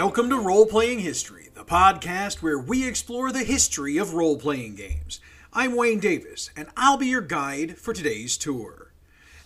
Welcome 0.00 0.30
to 0.30 0.38
Role 0.38 0.64
Playing 0.64 1.00
History, 1.00 1.48
the 1.54 1.64
podcast 1.64 2.40
where 2.40 2.56
we 2.56 2.86
explore 2.86 3.32
the 3.32 3.42
history 3.42 3.98
of 3.98 4.14
role 4.14 4.36
playing 4.36 4.76
games. 4.76 5.18
I'm 5.52 5.74
Wayne 5.74 5.98
Davis, 5.98 6.50
and 6.56 6.68
I'll 6.76 6.98
be 6.98 7.08
your 7.08 7.20
guide 7.20 7.76
for 7.78 7.92
today's 7.92 8.36
tour. 8.38 8.92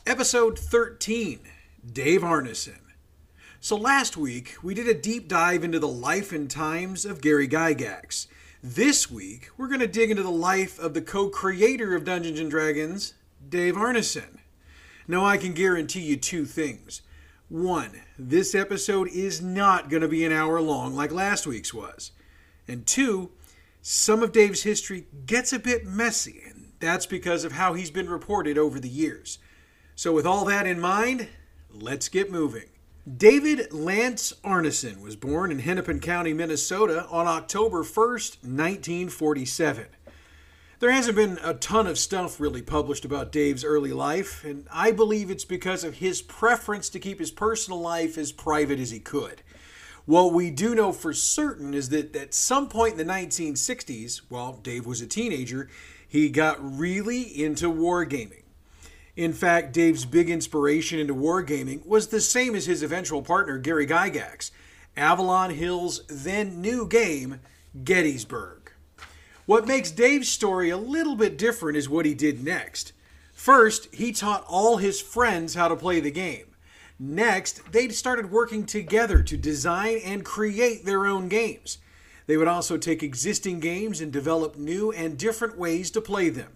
Episode 0.07 0.59
13 0.59 1.41
Dave 1.91 2.21
Arneson. 2.21 2.83
So, 3.61 3.77
last 3.77 4.19
week 4.19 4.57
we 4.63 4.75
did 4.75 4.87
a 4.87 4.93
deep 4.93 5.27
dive 5.27 5.65
into 5.65 5.79
the 5.79 5.89
life 5.89 6.33
and 6.33 6.51
times 6.51 7.07
of 7.07 7.23
Gary 7.23 7.49
Gygax. 7.49 8.27
This 8.63 9.11
week 9.11 9.49
we're 9.57 9.69
going 9.69 9.81
to 9.81 9.87
dig 9.87 10.11
into 10.11 10.23
the 10.23 10.31
life 10.31 10.79
of 10.79 10.93
the 10.93 11.01
co 11.01 11.31
creator 11.31 11.97
of 11.97 12.05
Dungeons 12.05 12.39
and 12.39 12.51
Dragons, 12.51 13.15
Dave 13.49 13.77
Arneson. 13.77 14.37
Now, 15.09 15.25
I 15.25 15.39
can 15.39 15.55
guarantee 15.55 16.03
you 16.03 16.19
two 16.19 16.45
things. 16.45 17.01
One, 17.53 18.01
this 18.19 18.55
episode 18.55 19.09
is 19.09 19.43
not 19.43 19.91
going 19.91 20.01
to 20.01 20.09
be 20.09 20.25
an 20.25 20.33
hour 20.33 20.59
long 20.59 20.97
like 20.97 21.13
last 21.13 21.47
week's 21.47 21.75
was. 21.75 22.13
And 22.67 22.87
two, 22.87 23.31
some 23.83 24.23
of 24.23 24.33
Dave's 24.33 24.63
history 24.63 25.07
gets 25.27 25.53
a 25.53 25.59
bit 25.59 25.85
messy, 25.85 26.43
and 26.49 26.73
that's 26.81 27.05
because 27.05 27.45
of 27.45 27.53
how 27.53 27.75
he's 27.75 27.91
been 27.91 28.09
reported 28.09 28.57
over 28.57 28.81
the 28.81 28.89
years. 28.89 29.39
So, 29.95 30.15
with 30.15 30.25
all 30.25 30.47
that 30.47 30.67
in 30.67 30.81
mind, 30.81 31.29
let's 31.71 32.09
get 32.09 32.33
moving. 32.33 32.71
David 33.19 33.71
Lance 33.71 34.33
Arneson 34.43 35.03
was 35.03 35.15
born 35.15 35.51
in 35.51 35.59
Hennepin 35.59 36.01
County, 36.01 36.33
Minnesota 36.33 37.07
on 37.11 37.27
October 37.27 37.83
1st, 37.83 38.45
1947. 38.45 39.89
There 40.83 40.91
hasn't 40.91 41.15
been 41.15 41.39
a 41.45 41.55
ton 41.55 41.87
of 41.87 41.97
stuff 41.97 42.41
really 42.41 42.61
published 42.61 43.05
about 43.05 43.31
Dave's 43.31 43.63
early 43.63 43.93
life, 43.93 44.43
and 44.43 44.67
I 44.69 44.91
believe 44.91 45.31
it's 45.31 45.45
because 45.45 45.85
of 45.85 45.99
his 45.99 46.21
preference 46.23 46.89
to 46.89 46.99
keep 46.99 47.21
his 47.21 47.31
personal 47.31 47.81
life 47.81 48.19
as 48.19 48.33
private 48.33 48.81
as 48.81 48.91
he 48.91 48.99
could. 48.99 49.43
What 50.07 50.33
we 50.33 50.51
do 50.51 50.75
know 50.75 50.91
for 50.91 51.15
certain 51.15 51.73
is 51.73 51.91
that 51.91 52.17
at 52.17 52.35
some 52.35 52.69
point 52.69 52.99
in 52.99 53.07
the 53.07 53.13
1960s, 53.13 54.23
while 54.29 54.55
Dave 54.55 54.85
was 54.85 55.01
a 55.01 55.07
teenager, 55.07 55.69
he 56.09 56.29
got 56.29 56.59
really 56.61 57.23
into 57.23 57.73
wargaming. 57.73 58.43
In 59.15 59.33
fact, 59.33 59.73
Dave's 59.73 60.05
big 60.05 60.29
inspiration 60.29 60.99
into 60.99 61.15
wargaming 61.15 61.87
was 61.87 62.09
the 62.09 62.21
same 62.21 62.57
as 62.57 62.67
his 62.67 62.83
eventual 62.83 63.23
partner, 63.23 63.57
Gary 63.57 63.87
Gygax 63.87 64.51
Avalon 64.97 65.51
Hill's 65.51 66.05
then 66.09 66.61
new 66.61 66.89
game, 66.89 67.39
Gettysburg. 67.85 68.62
What 69.45 69.67
makes 69.67 69.91
Dave's 69.91 70.29
story 70.29 70.71
a 70.71 70.77
little 70.77 71.17
bit 71.17 71.37
different 71.37 71.77
is 71.77 71.89
what 71.89 72.07
he 72.07 72.15
did 72.15 72.45
next. 72.45 72.93
First, 73.33 73.93
he 73.93 74.13
taught 74.13 74.45
all 74.49 74.77
his 74.77 75.01
friends 75.01 75.55
how 75.55 75.67
to 75.67 75.75
play 75.75 75.99
the 75.99 76.13
game. 76.13 76.47
Next, 76.97 77.73
they 77.73 77.89
started 77.89 78.31
working 78.31 78.65
together 78.65 79.21
to 79.25 79.37
design 79.37 79.99
and 80.05 80.25
create 80.25 80.85
their 80.85 81.07
own 81.07 81.29
games. 81.29 81.79
They 82.29 82.37
would 82.37 82.47
also 82.47 82.77
take 82.77 83.03
existing 83.03 83.59
games 83.59 84.01
and 84.01 84.13
develop 84.13 84.57
new 84.57 84.93
and 84.93 85.19
different 85.19 85.59
ways 85.59 85.91
to 85.91 86.01
play 86.01 86.29
them. 86.29 86.53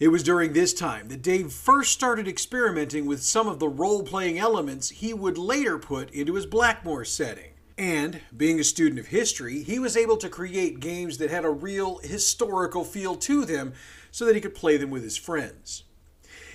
It 0.00 0.08
was 0.08 0.22
during 0.22 0.54
this 0.54 0.72
time 0.72 1.08
that 1.08 1.22
Dave 1.22 1.52
first 1.52 1.92
started 1.92 2.26
experimenting 2.26 3.04
with 3.04 3.22
some 3.22 3.48
of 3.48 3.58
the 3.58 3.68
role 3.68 4.02
playing 4.02 4.38
elements 4.38 4.88
he 4.88 5.12
would 5.12 5.36
later 5.36 5.78
put 5.78 6.10
into 6.10 6.34
his 6.34 6.46
Blackmoor 6.46 7.06
setting. 7.06 7.53
And, 7.76 8.20
being 8.36 8.60
a 8.60 8.64
student 8.64 9.00
of 9.00 9.08
history, 9.08 9.62
he 9.64 9.80
was 9.80 9.96
able 9.96 10.16
to 10.18 10.28
create 10.28 10.78
games 10.78 11.18
that 11.18 11.30
had 11.30 11.44
a 11.44 11.50
real 11.50 11.98
historical 11.98 12.84
feel 12.84 13.16
to 13.16 13.44
them 13.44 13.72
so 14.12 14.24
that 14.24 14.36
he 14.36 14.40
could 14.40 14.54
play 14.54 14.76
them 14.76 14.90
with 14.90 15.02
his 15.02 15.16
friends. 15.16 15.82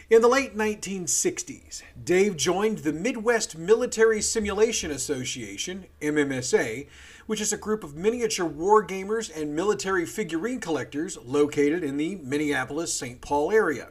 In 0.10 0.22
the 0.22 0.28
late 0.30 0.58
1960s, 0.58 1.84
Dave 2.02 2.38
joined 2.38 2.80
the 2.80 2.94
Midwest 2.94 3.58
Military 3.58 4.22
Simulation 4.22 4.92
Association, 4.92 5.86
MMSA, 6.02 6.88
which 7.28 7.42
is 7.42 7.54
a 7.54 7.58
group 7.58 7.84
of 7.84 7.96
miniature 7.96 8.50
wargamers 8.50 9.30
and 9.36 9.56
military 9.56 10.06
figurine 10.06 10.60
collectors 10.60 11.18
located 11.24 11.84
in 11.84 11.98
the 11.98 12.16
Minneapolis 12.16 12.94
St. 12.94 13.22
Paul 13.22 13.52
area. 13.52 13.90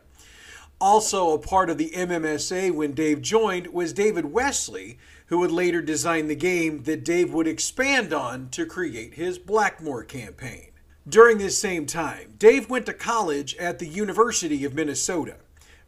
Also, 0.81 1.33
a 1.33 1.39
part 1.39 1.71
of 1.71 1.77
the 1.77 1.91
MMSA 1.91 2.71
when 2.71 2.93
Dave 2.93 3.21
joined 3.21 3.67
was 3.69 3.93
David 3.93 4.27
Wesely, 4.27 4.97
who 5.27 5.39
would 5.39 5.51
later 5.51 5.83
design 5.83 6.29
the 6.29 6.37
game 6.37 6.85
that 6.85 7.05
Dave 7.05 7.33
would 7.33 7.49
expand 7.49 8.13
on 8.13 8.49
to 8.51 8.65
create 8.65 9.15
his 9.15 9.39
Blackmoor 9.41 10.07
campaign. 10.07 10.71
During 11.09 11.39
this 11.39 11.59
same 11.59 11.87
time, 11.87 12.35
Dave 12.39 12.71
went 12.71 12.87
to 12.87 12.93
college 12.93 13.57
at 13.57 13.81
the 13.81 13.89
University 13.89 14.65
of 14.65 14.75
Minnesota. 14.75 15.39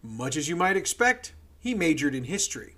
Much 0.03 0.37
as 0.37 0.49
you 0.49 0.57
might 0.57 0.77
expect, 0.77 1.35
he 1.61 1.73
majored 1.73 2.15
in 2.15 2.25
history. 2.25 2.75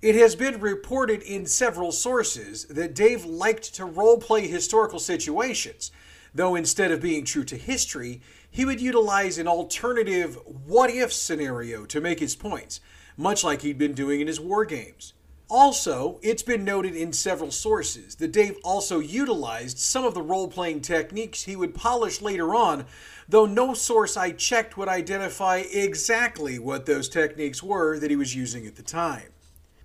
It 0.00 0.14
has 0.14 0.36
been 0.36 0.60
reported 0.60 1.20
in 1.22 1.46
several 1.46 1.90
sources 1.90 2.64
that 2.66 2.94
Dave 2.94 3.24
liked 3.24 3.74
to 3.74 3.84
role-play 3.84 4.46
historical 4.46 4.98
situations, 4.98 5.90
though 6.34 6.54
instead 6.54 6.90
of 6.90 7.02
being 7.02 7.24
true 7.24 7.44
to 7.44 7.56
history, 7.56 8.20
he 8.50 8.64
would 8.64 8.80
utilize 8.80 9.38
an 9.38 9.46
alternative 9.46 10.36
what 10.44 10.90
if 10.90 11.12
scenario 11.12 11.84
to 11.86 12.00
make 12.00 12.20
his 12.20 12.34
points, 12.34 12.80
much 13.16 13.44
like 13.44 13.62
he'd 13.62 13.78
been 13.78 13.92
doing 13.92 14.20
in 14.20 14.26
his 14.26 14.40
war 14.40 14.64
games. 14.64 15.14
Also, 15.48 16.20
it's 16.22 16.44
been 16.44 16.64
noted 16.64 16.94
in 16.94 17.12
several 17.12 17.50
sources 17.50 18.14
that 18.16 18.30
Dave 18.30 18.56
also 18.62 19.00
utilized 19.00 19.78
some 19.78 20.04
of 20.04 20.14
the 20.14 20.22
role 20.22 20.46
playing 20.46 20.80
techniques 20.80 21.42
he 21.42 21.56
would 21.56 21.74
polish 21.74 22.20
later 22.20 22.54
on, 22.54 22.86
though 23.28 23.46
no 23.46 23.74
source 23.74 24.16
I 24.16 24.30
checked 24.30 24.76
would 24.76 24.88
identify 24.88 25.64
exactly 25.72 26.60
what 26.60 26.86
those 26.86 27.08
techniques 27.08 27.64
were 27.64 27.98
that 27.98 28.10
he 28.10 28.16
was 28.16 28.36
using 28.36 28.64
at 28.66 28.76
the 28.76 28.82
time. 28.82 29.30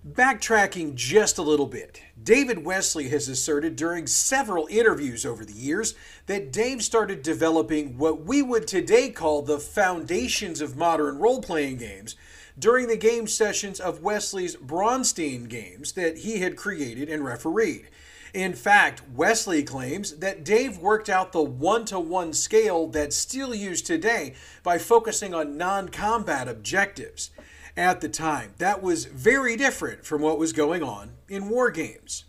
Backtracking 0.06 0.94
just 0.94 1.36
a 1.36 1.42
little 1.42 1.66
bit, 1.66 2.00
David 2.22 2.58
Wesely 2.58 3.08
has 3.10 3.28
asserted 3.28 3.74
during 3.74 4.06
several 4.06 4.68
interviews 4.68 5.26
over 5.26 5.44
the 5.44 5.52
years 5.52 5.96
that 6.26 6.52
Dave 6.52 6.84
started 6.84 7.22
developing 7.22 7.98
what 7.98 8.24
we 8.24 8.40
would 8.40 8.68
today 8.68 9.10
call 9.10 9.42
the 9.42 9.58
foundations 9.58 10.60
of 10.60 10.76
modern 10.76 11.18
role 11.18 11.42
playing 11.42 11.78
games 11.78 12.14
during 12.56 12.86
the 12.86 12.96
game 12.96 13.26
sessions 13.26 13.80
of 13.80 13.98
Wesely's 13.98 14.54
Braunstein 14.54 15.48
games 15.48 15.90
that 15.94 16.18
he 16.18 16.38
had 16.38 16.56
created 16.56 17.08
and 17.08 17.24
refereed. 17.24 17.88
In 18.32 18.52
fact, 18.52 19.02
Wesely 19.12 19.64
claims 19.64 20.18
that 20.18 20.44
Dave 20.44 20.78
worked 20.78 21.08
out 21.08 21.32
the 21.32 21.42
one 21.42 21.84
to 21.86 21.98
one 21.98 22.32
scale 22.32 22.86
that's 22.86 23.16
still 23.16 23.52
used 23.52 23.86
today 23.86 24.34
by 24.62 24.78
focusing 24.78 25.34
on 25.34 25.56
non 25.56 25.88
combat 25.88 26.46
objectives. 26.46 27.32
At 27.76 28.00
the 28.00 28.08
time, 28.08 28.54
that 28.58 28.82
was 28.82 29.04
very 29.04 29.56
different 29.56 30.04
from 30.04 30.22
what 30.22 30.38
was 30.38 30.52
going 30.52 30.82
on 30.82 31.12
in 31.28 31.48
war 31.48 31.70
games. 31.70 32.24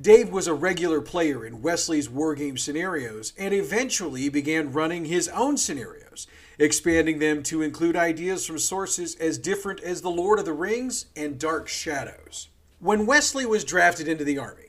Dave 0.00 0.30
was 0.30 0.46
a 0.46 0.54
regular 0.54 1.00
player 1.00 1.44
in 1.44 1.62
Wesely's 1.62 2.08
wargame 2.08 2.58
scenarios 2.58 3.32
and 3.36 3.52
eventually 3.52 4.28
began 4.28 4.72
running 4.72 5.04
his 5.04 5.28
own 5.28 5.56
scenarios 5.56 6.26
expanding 6.58 7.20
them 7.20 7.42
to 7.44 7.62
include 7.62 7.96
ideas 7.96 8.44
from 8.44 8.58
sources 8.58 9.14
as 9.16 9.38
different 9.38 9.80
as 9.80 10.02
The 10.02 10.10
Lord 10.10 10.38
of 10.38 10.44
the 10.44 10.52
Rings 10.52 11.06
and 11.14 11.38
Dark 11.38 11.68
Shadows. 11.68 12.48
When 12.80 13.06
Wesely 13.06 13.46
was 13.46 13.64
drafted 13.64 14.08
into 14.08 14.24
the 14.24 14.38
Army, 14.38 14.64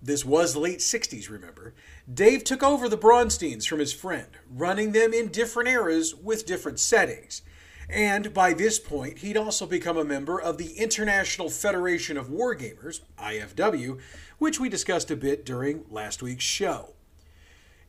this 0.00 0.24
was 0.24 0.52
the 0.52 0.60
late 0.60 0.78
60s, 0.78 1.30
remember, 1.30 1.74
Dave 2.12 2.44
took 2.44 2.62
over 2.62 2.88
the 2.88 2.98
Braunsteins 2.98 3.66
from 3.66 3.78
his 3.78 3.92
friend, 3.92 4.26
running 4.50 4.92
them 4.92 5.12
in 5.12 5.28
different 5.28 5.68
eras 5.68 6.14
with 6.14 6.46
different 6.46 6.80
settings. 6.80 7.42
And 7.88 8.32
by 8.32 8.54
this 8.54 8.78
point, 8.78 9.18
he'd 9.18 9.36
also 9.36 9.66
become 9.66 9.96
a 9.96 10.04
member 10.04 10.40
of 10.40 10.58
the 10.58 10.72
International 10.74 11.50
Federation 11.50 12.16
of 12.16 12.28
Wargamers, 12.28 13.00
IFW, 13.18 14.00
which 14.38 14.58
we 14.58 14.68
discussed 14.68 15.10
a 15.10 15.16
bit 15.16 15.44
during 15.44 15.84
last 15.90 16.22
week's 16.22 16.44
show. 16.44 16.94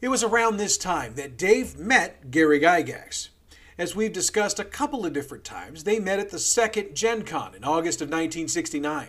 It 0.02 0.10
was 0.10 0.24
around 0.24 0.58
this 0.58 0.78
time 0.78 1.16
that 1.16 1.38
Dave 1.38 1.78
met 1.78 2.30
Gary 2.32 2.60
Gygax, 2.60 3.30
as 3.78 3.96
we've 3.96 4.14
discussed 4.14 4.60
a 4.60 4.66
couple 4.66 5.06
of 5.06 5.14
different 5.14 5.44
times, 5.44 5.84
they 5.84 6.00
met 6.00 6.20
at 6.20 6.30
the 6.30 6.38
second 6.38 6.96
Gen 6.96 7.24
Con 7.24 7.56
in 7.56 7.64
August 7.64 8.02
of 8.02 8.08
1969. 8.08 9.08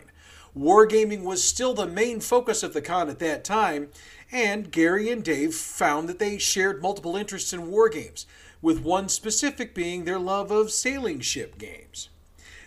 Wargaming 0.56 1.22
was 1.22 1.44
still 1.44 1.74
the 1.74 1.86
main 1.86 2.20
focus 2.20 2.62
of 2.62 2.72
the 2.72 2.80
con 2.80 3.10
at 3.10 3.18
that 3.18 3.44
time, 3.44 3.88
and 4.32 4.70
Gary 4.70 5.10
and 5.10 5.22
Dave 5.22 5.54
found 5.54 6.08
that 6.08 6.18
they 6.18 6.38
shared 6.38 6.80
multiple 6.80 7.16
interests 7.16 7.52
in 7.52 7.66
wargames, 7.66 8.24
with 8.64 8.82
one 8.82 9.10
specific 9.10 9.74
being 9.74 10.04
their 10.04 10.18
love 10.18 10.50
of 10.50 10.72
sailing 10.72 11.20
ship 11.20 11.58
games. 11.58 12.08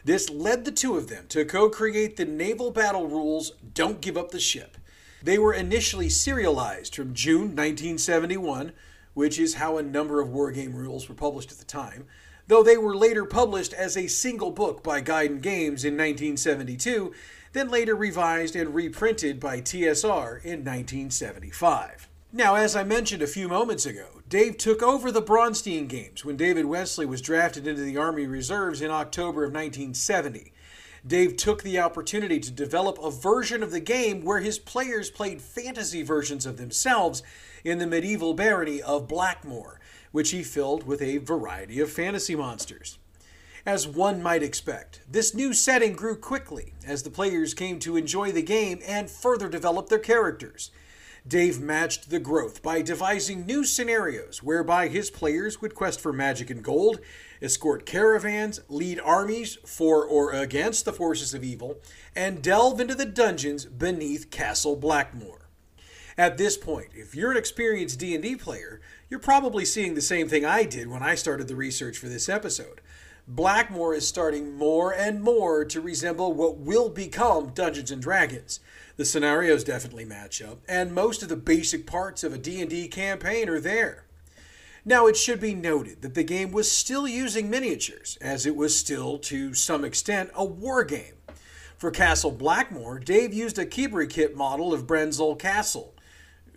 This 0.06 0.30
led 0.30 0.64
the 0.64 0.72
two 0.72 0.96
of 0.96 1.10
them 1.10 1.26
to 1.30 1.44
co 1.44 1.70
create 1.70 2.16
the 2.16 2.24
naval 2.24 2.70
battle 2.70 3.08
rules 3.08 3.54
Don't 3.74 4.00
Give 4.00 4.16
Up 4.16 4.30
the 4.30 4.40
Ship. 4.40 4.78
They 5.24 5.40
were 5.40 5.54
initially 5.54 6.08
serialized 6.08 6.96
from 6.96 7.16
June 7.16 7.56
1971 7.56 8.72
which 9.16 9.40
is 9.40 9.56
how 9.56 9.78
a 9.80 9.82
number 9.82 10.22
of 10.22 10.30
wargame 10.30 10.76
rules 10.76 11.10
were 11.10 11.16
published 11.16 11.52
at 11.52 11.58
the 11.58 11.66
time, 11.66 12.06
though 12.46 12.62
they 12.62 12.78
were 12.78 12.96
later 12.96 13.26
published 13.26 13.74
as 13.74 13.98
a 13.98 14.06
single 14.06 14.52
book 14.52 14.84
by 14.84 15.02
Guidon 15.02 15.40
Games 15.40 15.84
in 15.84 15.96
1972, 15.96 17.12
then 17.54 17.68
later 17.68 17.96
revised 17.96 18.56
and 18.56 18.76
reprinted 18.76 19.40
by 19.40 19.60
TSR 19.60 20.46
in 20.46 20.64
1975. 20.64 22.08
Now, 22.34 22.56
as 22.56 22.76
I 22.76 22.84
mentioned 22.84 23.22
a 23.22 23.28
few 23.28 23.48
moments 23.48 23.86
ago, 23.86 24.22
Dave 24.28 24.58
took 24.58 24.84
over 24.84 25.14
the 25.14 25.22
Braunstein 25.22 25.88
games 25.88 26.26
when 26.26 26.36
David 26.36 26.66
Wesely 26.66 27.06
was 27.06 27.22
drafted 27.22 27.66
into 27.66 27.82
the 27.82 27.96
Army 27.96 28.28
Reserves 28.28 28.82
in 28.82 28.92
October 28.92 29.46
of 29.46 29.54
1970. 29.54 30.52
Dave 31.08 31.38
took 31.38 31.64
the 31.64 31.80
opportunity 31.80 32.42
to 32.42 32.52
develop 32.52 33.00
a 33.00 33.10
version 33.10 33.64
of 33.64 33.72
the 33.72 33.80
game 33.80 34.26
where 34.26 34.42
his 34.42 34.60
players 34.60 35.10
played 35.10 35.42
fantasy 35.42 36.04
versions 36.04 36.46
of 36.46 36.58
themselves 36.58 37.24
in 37.64 37.78
the 37.78 37.88
medieval 37.88 38.34
barony 38.34 38.82
of 38.82 39.08
Blackmoor, 39.08 39.80
which 40.12 40.32
he 40.32 40.44
filled 40.44 40.86
with 40.86 41.02
a 41.02 41.20
variety 41.20 41.80
of 41.80 41.90
fantasy 41.90 42.36
monsters. 42.36 43.00
As 43.66 43.88
one 43.88 44.22
might 44.22 44.44
expect, 44.44 45.00
this 45.10 45.34
new 45.34 45.54
setting 45.54 45.94
grew 45.94 46.18
quickly 46.18 46.74
as 46.86 47.04
the 47.04 47.10
players 47.10 47.54
came 47.54 47.80
to 47.80 47.96
enjoy 47.96 48.34
the 48.34 48.42
game 48.42 48.80
and 48.86 49.10
further 49.10 49.48
develop 49.48 49.88
their 49.88 49.98
characters. 49.98 50.72
Dave 51.28 51.60
matched 51.60 52.10
the 52.10 52.20
growth 52.20 52.62
by 52.62 52.82
devising 52.82 53.46
new 53.46 53.66
scenarios 53.66 54.42
whereby 54.42 54.88
his 54.88 55.10
players 55.10 55.62
would 55.62 55.76
quest 55.76 56.00
for 56.00 56.14
magic 56.14 56.50
and 56.50 56.64
gold, 56.64 57.00
escort 57.42 57.86
caravans, 57.86 58.62
lead 58.70 59.00
armies 59.00 59.58
for 59.66 60.06
or 60.06 60.32
against 60.32 60.86
the 60.86 60.94
forces 60.94 61.34
of 61.34 61.44
evil, 61.44 61.82
and 62.16 62.42
delve 62.42 62.80
into 62.80 62.96
the 62.96 63.06
dungeons 63.06 63.66
beneath 63.66 64.32
Castle 64.32 64.78
Blackmoor. 64.78 65.40
At 66.18 66.38
this 66.38 66.58
point, 66.58 66.90
if 66.96 67.14
you're 67.14 67.32
an 67.32 67.38
experienced 67.38 68.00
D&D 68.00 68.38
player, 68.38 68.80
you're 69.10 69.20
probably 69.20 69.66
seeing 69.66 69.96
the 69.96 70.02
same 70.02 70.30
thing 70.30 70.46
I 70.46 70.64
did 70.64 70.88
when 70.88 71.04
I 71.04 71.16
started 71.16 71.48
the 71.48 71.56
research 71.56 71.98
for 71.98 72.08
this 72.08 72.30
episode. 72.30 72.82
Blackmoor 73.30 73.94
is 73.94 74.08
starting 74.08 74.56
more 74.56 74.94
and 74.94 75.22
more 75.22 75.66
to 75.66 75.82
resemble 75.82 76.34
what 76.34 76.58
will 76.58 76.88
become 76.88 77.50
Dungeons 77.50 77.92
and 77.92 78.02
Dragons. 78.02 78.62
The 78.98 79.06
scenarios 79.06 79.64
definitely 79.64 80.06
match 80.06 80.42
up, 80.42 80.64
and 80.68 80.92
most 80.92 81.22
of 81.22 81.30
the 81.30 81.36
basic 81.36 81.86
parts 81.86 82.24
of 82.24 82.34
a 82.34 82.38
D&D 82.40 82.88
campaign 82.88 83.48
are 83.48 83.60
there. 83.60 84.06
Now, 84.84 85.06
it 85.06 85.16
should 85.16 85.40
be 85.40 85.54
noted 85.54 86.02
that 86.02 86.16
the 86.16 86.24
game 86.24 86.52
was 86.52 86.72
still 86.72 87.08
using 87.08 87.48
miniatures, 87.48 88.18
as 88.22 88.48
it 88.48 88.56
was 88.56 88.76
still, 88.76 89.20
to 89.20 89.54
some 89.54 89.86
extent, 89.86 90.32
a 90.34 90.44
war 90.44 90.84
game. 90.84 91.14
For 91.78 91.92
Castle 91.92 92.32
Blackmoor, 92.32 93.06
Dave 93.06 93.36
used 93.36 93.60
a 93.60 93.68
Kibri 93.68 94.10
kit 94.10 94.36
model 94.36 94.74
of 94.74 94.88
Branzoll 94.88 95.36
Castle, 95.36 95.94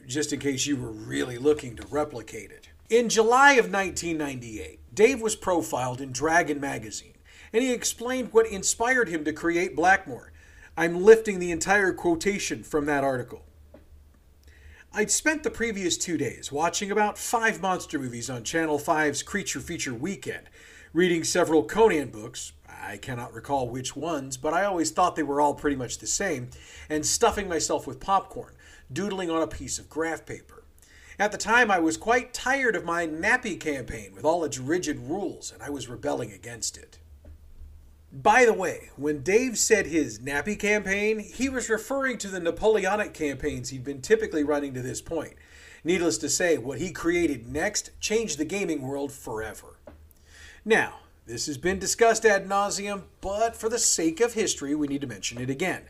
just 0.06 0.32
in 0.32 0.40
case 0.40 0.64
you 0.64 0.78
were 0.78 0.92
really 0.92 1.36
looking 1.36 1.76
to 1.76 1.86
replicate 1.88 2.50
it. 2.50 2.70
In 2.88 3.10
July 3.10 3.52
of 3.54 3.70
1998, 3.70 4.94
Dave 4.94 5.20
was 5.20 5.36
profiled 5.36 6.00
in 6.00 6.10
Dragon 6.10 6.58
magazine, 6.58 7.18
and 7.52 7.62
he 7.62 7.70
explained 7.70 8.32
what 8.32 8.46
inspired 8.46 9.10
him 9.10 9.24
to 9.24 9.32
create 9.34 9.76
Blackmoor, 9.76 10.29
I'm 10.80 11.04
lifting 11.04 11.40
the 11.40 11.50
entire 11.50 11.92
quotation 11.92 12.62
from 12.62 12.86
that 12.86 13.04
article. 13.04 13.44
I'd 14.94 15.10
spent 15.10 15.42
the 15.42 15.50
previous 15.50 15.98
two 15.98 16.16
days 16.16 16.50
watching 16.50 16.90
about 16.90 17.18
five 17.18 17.60
monster 17.60 17.98
movies 17.98 18.30
on 18.30 18.44
Channel 18.44 18.78
5's 18.78 19.22
Creature 19.22 19.60
Feature 19.60 19.92
Weekend, 19.92 20.48
reading 20.94 21.22
several 21.22 21.64
Conan 21.64 22.08
books, 22.08 22.54
I 22.66 22.96
cannot 22.96 23.34
recall 23.34 23.68
which 23.68 23.94
ones, 23.94 24.38
but 24.38 24.54
I 24.54 24.64
always 24.64 24.90
thought 24.90 25.16
they 25.16 25.22
were 25.22 25.42
all 25.42 25.52
pretty 25.52 25.76
much 25.76 25.98
the 25.98 26.06
same, 26.06 26.48
and 26.88 27.04
stuffing 27.04 27.46
myself 27.46 27.86
with 27.86 28.00
popcorn, 28.00 28.54
doodling 28.90 29.28
on 29.28 29.42
a 29.42 29.46
piece 29.46 29.78
of 29.78 29.90
graph 29.90 30.24
paper. 30.24 30.64
At 31.18 31.30
the 31.30 31.36
time, 31.36 31.70
I 31.70 31.78
was 31.78 31.98
quite 31.98 32.32
tired 32.32 32.74
of 32.74 32.86
my 32.86 33.06
nappy 33.06 33.60
campaign 33.60 34.14
with 34.14 34.24
all 34.24 34.44
its 34.44 34.56
rigid 34.56 34.98
rules, 34.98 35.52
and 35.52 35.62
I 35.62 35.68
was 35.68 35.90
rebelling 35.90 36.32
against 36.32 36.78
it. 36.78 36.99
By 38.12 38.44
the 38.44 38.52
way, 38.52 38.90
when 38.96 39.22
Dave 39.22 39.56
said 39.56 39.86
his 39.86 40.18
nappy 40.18 40.58
campaign, 40.58 41.20
he 41.20 41.48
was 41.48 41.70
referring 41.70 42.18
to 42.18 42.28
the 42.28 42.40
Napoleonic 42.40 43.14
campaigns 43.14 43.68
he'd 43.68 43.84
been 43.84 44.02
typically 44.02 44.42
running 44.42 44.74
to 44.74 44.82
this 44.82 45.00
point. 45.00 45.34
Needless 45.84 46.18
to 46.18 46.28
say, 46.28 46.58
what 46.58 46.78
he 46.78 46.90
created 46.90 47.46
next 47.46 47.90
changed 48.00 48.38
the 48.38 48.44
gaming 48.44 48.82
world 48.82 49.12
forever. 49.12 49.78
Now, 50.64 51.00
this 51.26 51.46
has 51.46 51.56
been 51.56 51.78
discussed 51.78 52.26
ad 52.26 52.48
nauseum, 52.48 53.04
but 53.20 53.54
for 53.54 53.68
the 53.68 53.78
sake 53.78 54.20
of 54.20 54.34
history, 54.34 54.74
we 54.74 54.88
need 54.88 55.02
to 55.02 55.06
mention 55.06 55.40
it 55.40 55.48
again. 55.48 55.82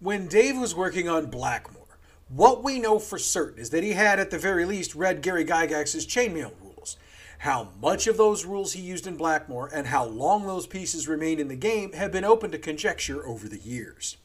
When 0.00 0.28
Dave 0.28 0.56
was 0.56 0.74
working 0.74 1.10
on 1.10 1.30
Blackmoor, 1.30 1.98
what 2.30 2.64
we 2.64 2.78
know 2.78 2.98
for 2.98 3.18
certain 3.18 3.60
is 3.60 3.68
that 3.70 3.84
he 3.84 3.92
had, 3.92 4.18
at 4.18 4.30
the 4.30 4.38
very 4.38 4.64
least, 4.64 4.94
read 4.94 5.20
Gary 5.20 5.44
Gygax's 5.44 6.06
chainmail 6.06 6.52
rule. 6.62 6.69
How 7.40 7.70
much 7.80 8.06
of 8.06 8.18
those 8.18 8.44
rules 8.44 8.74
he 8.74 8.82
used 8.82 9.06
in 9.06 9.16
Blackmoor 9.16 9.70
and 9.72 9.86
how 9.86 10.04
long 10.04 10.46
those 10.46 10.66
pieces 10.66 11.08
remain 11.08 11.40
in 11.40 11.48
the 11.48 11.56
game 11.56 11.92
have 11.92 12.12
been 12.12 12.22
open 12.22 12.50
to 12.50 12.58
conjecture 12.58 13.26
over 13.26 13.48
the 13.48 13.60
years. 13.60 14.18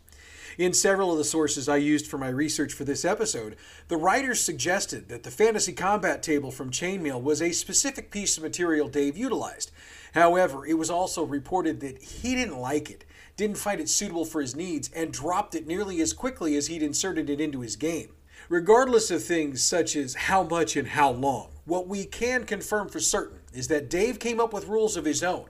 In 0.58 0.74
several 0.74 1.14
of 1.14 1.18
the 1.18 1.24
sources 1.24 1.70
I 1.70 1.78
used 1.78 2.08
for 2.08 2.18
my 2.18 2.28
research 2.28 2.74
for 2.74 2.84
this 2.84 3.06
episode, 3.06 3.56
the 3.88 3.96
writers 3.96 4.42
suggested 4.42 5.08
that 5.08 5.24
the 5.24 5.32
fantasy 5.32 5.72
combat 5.72 6.24
table 6.24 6.52
from 6.52 6.72
Chainmail 6.72 7.24
was 7.24 7.42
a 7.42 7.54
specific 7.54 8.12
piece 8.12 8.36
of 8.36 8.44
material 8.44 8.90
Dave 8.90 9.16
utilized. 9.16 9.72
However, 10.14 10.66
it 10.66 10.78
was 10.78 10.90
also 10.90 11.24
reported 11.24 11.80
that 11.80 12.04
he 12.04 12.36
didn't 12.36 12.60
like 12.60 12.92
it, 12.92 13.06
didn't 13.38 13.58
find 13.58 13.80
it 13.80 13.88
suitable 13.88 14.26
for 14.26 14.42
his 14.42 14.58
needs, 14.58 14.90
and 14.94 15.14
dropped 15.14 15.56
it 15.56 15.66
nearly 15.66 16.02
as 16.02 16.12
quickly 16.12 16.58
as 16.58 16.68
he'd 16.68 16.84
inserted 16.84 17.30
it 17.30 17.40
into 17.40 17.62
his 17.62 17.78
game. 17.78 18.10
Regardless 18.50 19.10
of 19.10 19.24
things 19.24 19.64
such 19.64 19.96
as 19.96 20.16
how 20.16 20.44
much 20.44 20.76
and 20.76 20.90
how 20.90 21.12
long, 21.12 21.55
what 21.66 21.88
we 21.88 22.06
can 22.06 22.46
confirm 22.46 22.90
for 22.90 23.00
certain 23.00 23.40
is 23.54 23.68
that 23.68 23.90
Dave 23.90 24.20
came 24.20 24.40
up 24.40 24.54
with 24.54 24.68
rules 24.68 24.96
of 24.96 25.06
his 25.06 25.24
own. 25.24 25.48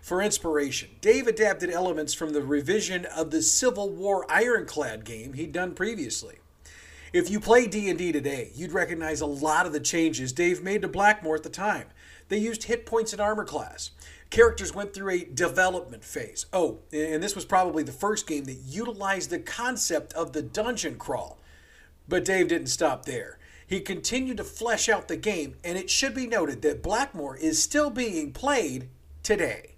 For 0.00 0.22
inspiration, 0.22 0.90
Dave 1.00 1.26
adapted 1.26 1.70
elements 1.70 2.14
from 2.14 2.32
the 2.32 2.42
revision 2.42 3.04
of 3.06 3.32
the 3.32 3.42
Civil 3.42 3.90
War 3.90 4.24
Ironclad 4.30 5.04
game 5.04 5.32
he'd 5.32 5.52
done 5.52 5.74
previously. 5.74 6.36
If 7.12 7.30
you 7.30 7.40
play 7.40 7.66
D&D 7.66 8.12
today, 8.12 8.50
you'd 8.54 8.72
recognize 8.72 9.20
a 9.20 9.26
lot 9.26 9.66
of 9.66 9.72
the 9.72 9.80
changes 9.80 10.32
Dave 10.32 10.62
made 10.62 10.82
to 10.82 10.88
Blackmoor 10.88 11.36
at 11.36 11.42
the 11.42 11.48
time. 11.48 11.86
They 12.28 12.38
used 12.38 12.64
hit 12.64 12.86
points 12.86 13.12
and 13.12 13.20
armor 13.20 13.44
class. 13.44 13.90
Characters 14.30 14.74
went 14.74 14.92
through 14.92 15.12
a 15.12 15.24
development 15.24 16.04
phase. 16.04 16.46
Oh, 16.52 16.80
and 16.92 17.22
this 17.22 17.34
was 17.34 17.44
probably 17.44 17.82
the 17.82 17.92
first 17.92 18.26
game 18.26 18.44
that 18.44 18.58
utilized 18.66 19.30
the 19.30 19.38
concept 19.38 20.12
of 20.14 20.32
the 20.32 20.42
dungeon 20.42 20.96
crawl. 20.96 21.38
But 22.08 22.24
Dave 22.24 22.48
didn't 22.48 22.68
stop 22.68 23.04
there. 23.04 23.38
He 23.66 23.80
continued 23.80 24.36
to 24.36 24.44
flesh 24.44 24.88
out 24.88 25.08
the 25.08 25.16
game, 25.16 25.56
and 25.64 25.76
it 25.76 25.90
should 25.90 26.14
be 26.14 26.26
noted 26.26 26.62
that 26.62 26.82
Blackmoor 26.82 27.36
is 27.36 27.60
still 27.60 27.90
being 27.90 28.32
played 28.32 28.88
today. 29.22 29.74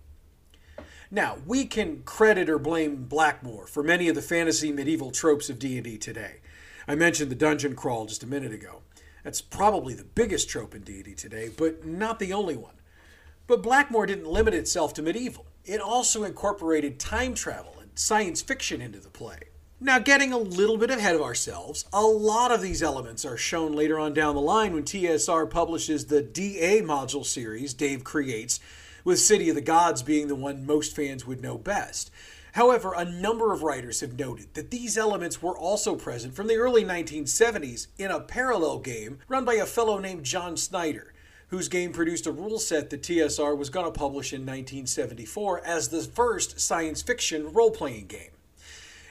Now, 1.11 1.39
we 1.47 1.65
can 1.65 2.03
credit 2.03 2.51
or 2.51 2.59
blame 2.59 3.07
Blackmoor 3.09 3.67
for 3.67 3.83
many 3.83 4.09
of 4.09 4.15
the 4.15 4.21
fantasy 4.21 4.71
medieval 4.73 5.11
tropes 5.11 5.49
of 5.49 5.59
D&D 5.59 5.97
today. 5.97 6.41
I 6.87 6.97
mentioned 6.97 7.31
the 7.31 7.35
dungeon 7.35 7.75
crawl 7.75 8.05
just 8.05 8.23
a 8.23 8.27
minute 8.27 8.53
ago. 8.53 8.83
That's 9.25 9.41
probably 9.41 9.95
the 9.95 10.05
biggest 10.05 10.51
trope 10.51 10.75
in 10.75 10.83
D&D 10.83 11.15
today, 11.15 11.49
but 11.49 11.87
not 11.87 12.19
the 12.19 12.35
only 12.35 12.57
one. 12.57 12.75
But 13.47 13.63
Blackmoor 13.63 14.07
didn't 14.07 14.27
limit 14.27 14.53
itself 14.53 14.93
to 14.95 15.03
medieval. 15.03 15.47
It 15.65 15.81
also 15.81 16.25
incorporated 16.25 17.01
time 17.01 17.35
travel 17.35 17.77
and 17.81 17.91
science 17.95 18.43
fiction 18.43 18.83
into 18.83 19.01
the 19.01 19.09
play. 19.09 19.49
Now, 19.81 20.01
getting 20.01 20.33
a 20.33 20.39
little 20.39 20.77
bit 20.77 20.91
ahead 20.91 21.15
of 21.15 21.23
ourselves, 21.23 21.85
a 21.93 22.03
lot 22.03 22.51
of 22.51 22.61
these 22.61 22.83
elements 22.83 23.25
are 23.25 23.37
shown 23.37 23.75
later 23.75 23.97
on 23.97 24.13
down 24.13 24.35
the 24.35 24.41
line 24.41 24.73
when 24.73 24.83
TSR 24.83 25.49
publishes 25.49 26.07
the 26.07 26.21
DA 26.21 26.83
module 26.83 27.25
series 27.25 27.75
Dave 27.75 28.03
creates, 28.03 28.59
with 29.05 29.21
City 29.21 29.49
of 29.51 29.55
the 29.55 29.61
Gods 29.61 30.03
being 30.03 30.27
the 30.27 30.35
one 30.35 30.67
most 30.67 30.97
fans 30.97 31.29
would 31.29 31.41
know 31.41 31.57
best. 31.57 32.11
However, 32.55 32.93
a 32.93 33.05
number 33.05 33.53
of 33.53 33.63
writers 33.63 34.01
have 34.01 34.19
noted 34.19 34.53
that 34.55 34.73
these 34.73 34.99
elements 34.99 35.41
were 35.41 35.57
also 35.57 35.95
present 35.95 36.35
from 36.35 36.49
the 36.49 36.57
early 36.57 36.83
1970s 36.83 37.87
in 37.99 38.11
a 38.11 38.19
parallel 38.19 38.81
game 38.81 39.21
run 39.29 39.45
by 39.45 39.55
a 39.55 39.65
fellow 39.65 40.01
named 40.01 40.25
John 40.25 40.57
Snider, 40.57 41.15
whose 41.51 41.69
game 41.69 41.93
produced 41.93 42.27
a 42.27 42.33
rule 42.33 42.59
set 42.59 42.91
that 42.91 43.03
TSR 43.03 43.57
was 43.57 43.71
going 43.71 43.87
to 43.87 43.93
publish 43.93 44.33
in 44.33 44.41
1974 44.41 45.65
as 45.65 45.91
the 45.91 46.03
first 46.03 46.59
science 46.59 47.01
fiction 47.01 47.53
role 47.53 47.71
playing 47.71 48.09
game. 48.09 48.31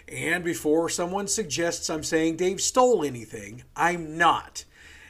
And 0.07 0.43
before 0.43 0.89
someone 0.89 1.27
suggests 1.27 1.89
I'm 1.89 2.03
saying 2.03 2.37
Dave 2.37 2.61
stole 2.61 3.03
anything, 3.03 3.63
I'm 3.75 4.17
not. 4.17 4.63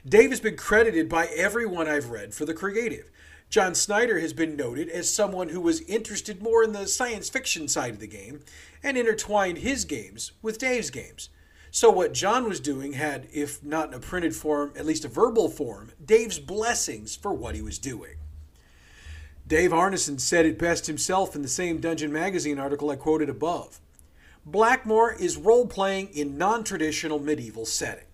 Dave 0.07 0.31
has 0.31 0.39
been 0.39 0.57
credited 0.57 1.07
by 1.07 1.27
everyone 1.27 1.87
I've 1.87 2.09
read 2.09 2.33
for 2.33 2.45
the 2.45 2.53
creative. 2.53 3.11
John 3.49 3.75
Snider 3.75 4.19
has 4.19 4.33
been 4.33 4.55
noted 4.55 4.89
as 4.89 5.09
someone 5.09 5.49
who 5.49 5.61
was 5.61 5.81
interested 5.81 6.41
more 6.41 6.63
in 6.63 6.73
the 6.73 6.87
science 6.87 7.29
fiction 7.29 7.67
side 7.67 7.93
of 7.93 7.99
the 7.99 8.07
game 8.07 8.41
and 8.83 8.97
intertwined 8.97 9.59
his 9.59 9.85
games 9.85 10.33
with 10.41 10.57
Dave's 10.57 10.89
games. 10.89 11.29
So, 11.69 11.89
what 11.89 12.13
John 12.13 12.47
was 12.47 12.59
doing 12.59 12.93
had, 12.93 13.27
if 13.31 13.63
not 13.63 13.89
in 13.89 13.93
a 13.93 13.99
printed 13.99 14.35
form, 14.35 14.73
at 14.75 14.85
least 14.85 15.05
a 15.05 15.09
verbal 15.09 15.49
form, 15.49 15.91
Dave's 16.03 16.39
blessings 16.39 17.15
for 17.15 17.33
what 17.33 17.55
he 17.55 17.61
was 17.61 17.77
doing. 17.77 18.15
Dave 19.47 19.71
Arneson 19.71 20.19
said 20.19 20.45
it 20.45 20.59
best 20.59 20.87
himself 20.87 21.35
in 21.35 21.41
the 21.41 21.47
same 21.47 21.79
Dungeon 21.79 22.11
Magazine 22.11 22.59
article 22.59 22.89
I 22.89 22.95
quoted 22.95 23.29
above. 23.29 23.79
Blackmoor 24.49 25.19
is 25.19 25.35
role 25.35 25.67
playing 25.67 26.07
in 26.13 26.37
non 26.37 26.63
traditional 26.63 27.19
medieval 27.19 27.65
setting. 27.65 28.05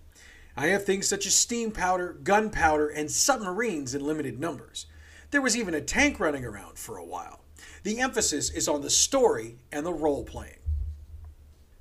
I 0.56 0.66
have 0.66 0.84
things 0.84 1.06
such 1.06 1.26
as 1.26 1.34
steam 1.34 1.70
powder, 1.70 2.16
gunpowder, 2.24 2.88
and 2.88 3.08
submarines 3.08 3.94
in 3.94 4.04
limited 4.04 4.40
numbers. 4.40 4.86
There 5.30 5.42
was 5.42 5.56
even 5.56 5.74
a 5.74 5.80
tank 5.80 6.18
running 6.18 6.44
around 6.44 6.76
for 6.76 6.96
a 6.96 7.04
while. 7.04 7.40
The 7.84 8.00
emphasis 8.00 8.50
is 8.50 8.66
on 8.66 8.82
the 8.82 8.90
story 8.90 9.58
and 9.70 9.86
the 9.86 9.92
role 9.92 10.24
playing. 10.24 10.58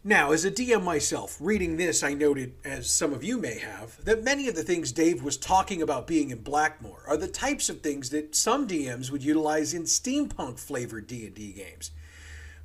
Now, 0.03 0.33
as 0.33 0.45
a 0.45 0.51
DM 0.51 0.83
myself, 0.83 1.37
reading 1.39 1.77
this, 1.77 2.03
I 2.03 2.13
noted, 2.13 2.53
as 2.63 2.89
some 2.89 3.11
of 3.11 3.23
you 3.23 3.39
may 3.39 3.57
have, 3.57 4.03
that 4.05 4.23
many 4.23 4.47
of 4.47 4.55
the 4.55 4.63
things 4.63 4.91
Dave 4.91 5.23
was 5.23 5.37
talking 5.37 5.81
about 5.81 6.05
being 6.05 6.29
in 6.29 6.43
Blackmoor 6.43 7.07
are 7.07 7.17
the 7.17 7.27
types 7.27 7.69
of 7.69 7.81
things 7.81 8.11
that 8.11 8.35
some 8.35 8.67
DMs 8.67 9.09
would 9.09 9.23
utilize 9.23 9.73
in 9.73 9.83
steampunk 9.83 10.59
flavored 10.59 11.07
D&D 11.07 11.53
games. 11.53 11.91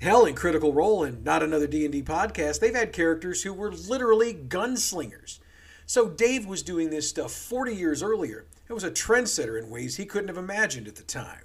Hell, 0.00 0.26
in 0.26 0.36
Critical 0.36 0.72
Role 0.72 1.02
and 1.02 1.24
Not 1.24 1.42
Another 1.42 1.66
D&D 1.66 2.04
podcast, 2.04 2.60
they've 2.60 2.72
had 2.72 2.92
characters 2.92 3.42
who 3.42 3.52
were 3.52 3.72
literally 3.72 4.32
gunslingers. 4.32 5.40
So 5.86 6.08
Dave 6.08 6.46
was 6.46 6.62
doing 6.62 6.90
this 6.90 7.08
stuff 7.08 7.32
40 7.32 7.74
years 7.74 8.00
earlier. 8.00 8.46
It 8.68 8.74
was 8.74 8.84
a 8.84 8.92
trendsetter 8.92 9.60
in 9.60 9.70
ways 9.70 9.96
he 9.96 10.06
couldn't 10.06 10.28
have 10.28 10.38
imagined 10.38 10.86
at 10.86 10.94
the 10.94 11.02
time. 11.02 11.42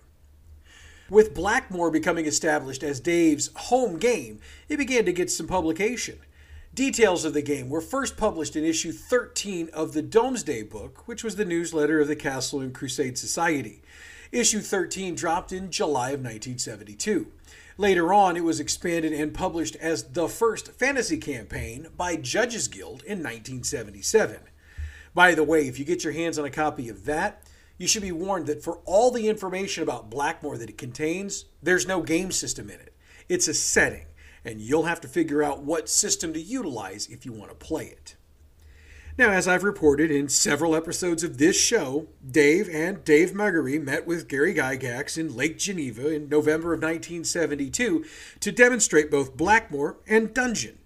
With 1.10 1.34
Blackmoor 1.34 1.92
becoming 1.92 2.28
established 2.28 2.84
as 2.84 3.00
Dave's 3.00 3.50
home 3.56 3.98
game, 3.98 4.40
it 4.70 4.78
began 4.78 5.06
to 5.06 5.14
get 5.14 5.32
some 5.32 5.48
publication. 5.48 6.20
Details 6.76 7.26
of 7.26 7.34
the 7.34 7.42
game 7.42 7.70
were 7.70 7.82
first 7.82 8.18
published 8.18 8.56
in 8.56 8.64
issue 8.64 8.92
13 8.92 9.70
of 9.74 9.94
the 9.94 10.02
Domesday 10.04 10.62
Book, 10.62 11.08
which 11.08 11.24
was 11.24 11.38
the 11.38 11.46
newsletter 11.46 12.00
of 12.00 12.08
the 12.08 12.16
Castle 12.16 12.60
and 12.60 12.74
Crusade 12.74 13.18
Society. 13.18 13.82
Issue 14.32 14.62
13 14.62 15.16
dropped 15.16 15.52
in 15.52 15.72
July 15.72 16.10
of 16.10 16.20
1972. 16.20 17.32
Later 17.78 18.14
on, 18.14 18.38
it 18.38 18.44
was 18.44 18.60
expanded 18.60 19.14
and 19.14 19.34
published 19.34 19.76
as 19.78 20.04
the 20.04 20.28
first 20.28 20.72
fantasy 20.74 21.18
campaign 21.18 21.88
by 21.98 22.16
Judges 22.16 22.68
Guild 22.68 23.02
in 23.04 23.18
1977. 23.20 24.38
By 25.16 25.34
the 25.34 25.44
way, 25.44 25.68
if 25.68 25.80
you 25.80 25.86
get 25.86 26.04
your 26.04 26.14
hands 26.14 26.38
on 26.38 26.46
a 26.46 26.52
copy 26.52 26.88
of 26.88 27.06
that, 27.06 27.44
you 27.80 27.88
should 27.88 28.04
be 28.04 28.12
warned 28.12 28.46
that 28.46 28.64
for 28.64 28.78
all 28.86 29.10
the 29.10 29.28
information 29.28 29.82
about 29.82 30.12
Blackmoor 30.12 30.58
that 30.60 30.70
it 30.70 30.78
contains, 30.78 31.46
there's 31.64 31.88
no 31.88 32.04
game 32.04 32.32
system 32.32 32.70
in 32.70 32.80
it. 32.80 32.96
It's 33.28 33.48
a 33.48 33.56
setting, 33.56 34.06
and 34.46 34.62
you'll 34.62 34.84
have 34.84 35.02
to 35.02 35.08
figure 35.08 35.42
out 35.42 35.64
what 35.64 35.90
system 35.90 36.32
to 36.34 36.40
utilize 36.40 37.08
if 37.08 37.26
you 37.26 37.34
want 37.34 37.50
to 37.50 37.56
play 37.56 37.86
it. 37.86 38.16
Now, 39.16 39.30
as 39.30 39.48
I've 39.48 39.64
reported 39.64 40.10
in 40.10 40.28
several 40.28 40.76
episodes 40.76 41.24
of 41.24 41.38
this 41.38 41.56
show, 41.56 42.08
Dave 42.28 42.68
and 42.68 43.06
Dave 43.06 43.30
Megarry 43.32 43.80
met 43.80 44.08
with 44.08 44.28
Gary 44.28 44.56
Gygax 44.56 45.20
in 45.20 45.36
Lake 45.36 45.60
Geneva 45.60 46.12
in 46.12 46.30
November 46.30 46.74
of 46.74 46.82
1972 46.82 48.06
to 48.40 48.52
demonstrate 48.52 49.12
both 49.12 49.38
Blackmoor 49.38 49.98
and 50.08 50.34
Dungeon. 50.34 50.80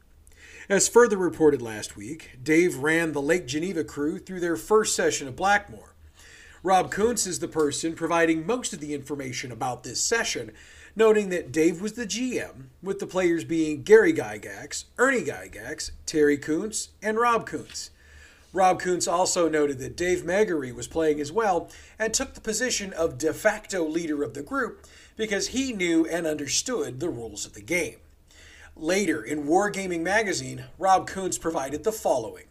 As 0.67 0.89
further 0.89 1.15
reported 1.15 1.61
last 1.61 1.95
week, 1.95 2.37
Dave 2.43 2.79
ran 2.79 3.13
the 3.13 3.21
Lake 3.21 3.47
Geneva 3.47 3.85
crew 3.85 4.19
through 4.19 4.41
their 4.41 4.57
first 4.57 4.93
session 4.93 5.29
of 5.29 5.37
Blackmoor. 5.37 5.93
Rob 6.63 6.91
Kuntz 6.91 7.25
is 7.25 7.39
the 7.39 7.47
person 7.47 7.93
providing 7.93 8.45
most 8.45 8.73
of 8.73 8.81
the 8.81 8.93
information 8.93 9.53
about 9.53 9.85
this 9.85 10.01
session, 10.01 10.51
noting 10.97 11.29
that 11.29 11.53
Dave 11.53 11.79
was 11.79 11.93
the 11.93 12.05
GM, 12.05 12.65
with 12.83 12.99
the 12.99 13.07
players 13.07 13.45
being 13.45 13.83
Gary 13.83 14.11
Gygax, 14.11 14.83
Ernie 14.97 15.23
Gygax, 15.23 15.91
Terry 16.05 16.37
Kuntz, 16.37 16.89
and 17.01 17.17
Rob 17.17 17.47
Kuntz. 17.47 17.91
Rob 18.53 18.79
Kuntz 18.79 19.07
also 19.07 19.49
noted 19.49 19.79
that 19.79 19.97
Dave 19.97 20.23
Megarry 20.23 20.73
was 20.73 20.87
playing 20.87 21.19
as 21.19 21.31
well 21.31 21.69
and 21.99 22.13
took 22.13 22.33
the 22.33 22.41
position 22.41 22.93
of 22.93 23.17
de 23.17 23.33
facto 23.33 23.85
leader 23.85 24.23
of 24.23 24.33
the 24.33 24.41
group 24.41 24.85
because 25.15 25.49
he 25.49 25.73
knew 25.73 26.05
and 26.05 26.25
understood 26.25 26.99
the 26.99 27.09
rules 27.09 27.45
of 27.45 27.53
the 27.53 27.61
game. 27.61 27.97
Later, 28.75 29.23
in 29.23 29.45
Wargaming 29.45 30.01
magazine, 30.01 30.65
Rob 30.77 31.07
Kuntz 31.07 31.37
provided 31.37 31.83
the 31.83 31.91
following. 31.91 32.45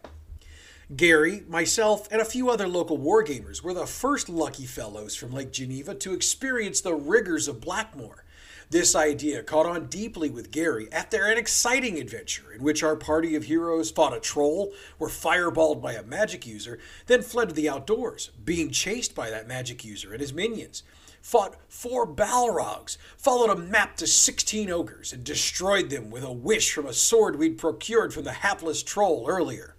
Gary, 0.95 1.43
myself, 1.49 2.07
and 2.13 2.21
a 2.21 2.25
few 2.25 2.51
other 2.51 2.69
local 2.69 2.99
wargamers 2.99 3.63
were 3.63 3.75
the 3.75 3.87
first 3.87 4.29
lucky 4.29 4.67
fellows 4.67 5.17
from 5.17 5.33
Lake 5.33 5.51
Geneva 5.51 5.95
to 5.95 6.13
experience 6.13 6.81
the 6.81 6.95
rigors 6.95 7.49
of 7.49 7.61
Blackmoor. 7.61 8.25
This 8.69 8.97
idea 8.97 9.45
caught 9.45 9.67
on 9.67 9.87
deeply 9.87 10.29
with 10.29 10.51
Gary 10.51 10.89
after 10.91 11.25
an 11.25 11.39
exciting 11.39 11.99
adventure 11.99 12.53
in 12.53 12.65
which 12.65 12.83
our 12.83 12.97
party 12.97 13.37
of 13.37 13.45
heroes 13.45 13.93
fought 13.93 14.17
a 14.17 14.19
troll, 14.19 14.73
were 14.99 15.09
fireballed 15.09 15.81
by 15.81 15.93
a 15.93 16.03
magic 16.03 16.45
user, 16.45 16.81
then 17.07 17.23
fled 17.23 17.51
to 17.51 17.55
the 17.55 17.69
outdoors, 17.69 18.31
being 18.45 18.71
chased 18.71 19.15
by 19.15 19.31
that 19.31 19.47
magic 19.47 19.85
user 19.85 20.11
and 20.13 20.21
his 20.21 20.33
minions. 20.33 20.83
Fought 21.23 21.57
four 21.69 22.07
Balrogs, 22.07 22.99
followed 23.17 23.51
a 23.51 23.57
map 23.57 23.97
to 23.99 24.07
16 24.07 24.69
ogres, 24.71 25.13
and 25.13 25.23
destroyed 25.23 25.89
them 25.89 26.11
with 26.11 26.25
a 26.25 26.33
wish 26.33 26.73
from 26.73 26.87
a 26.87 26.93
sword 26.93 27.37
we'd 27.37 27.59
procured 27.59 28.13
from 28.13 28.25
the 28.25 28.33
hapless 28.33 28.83
troll 28.83 29.27
earlier. 29.29 29.77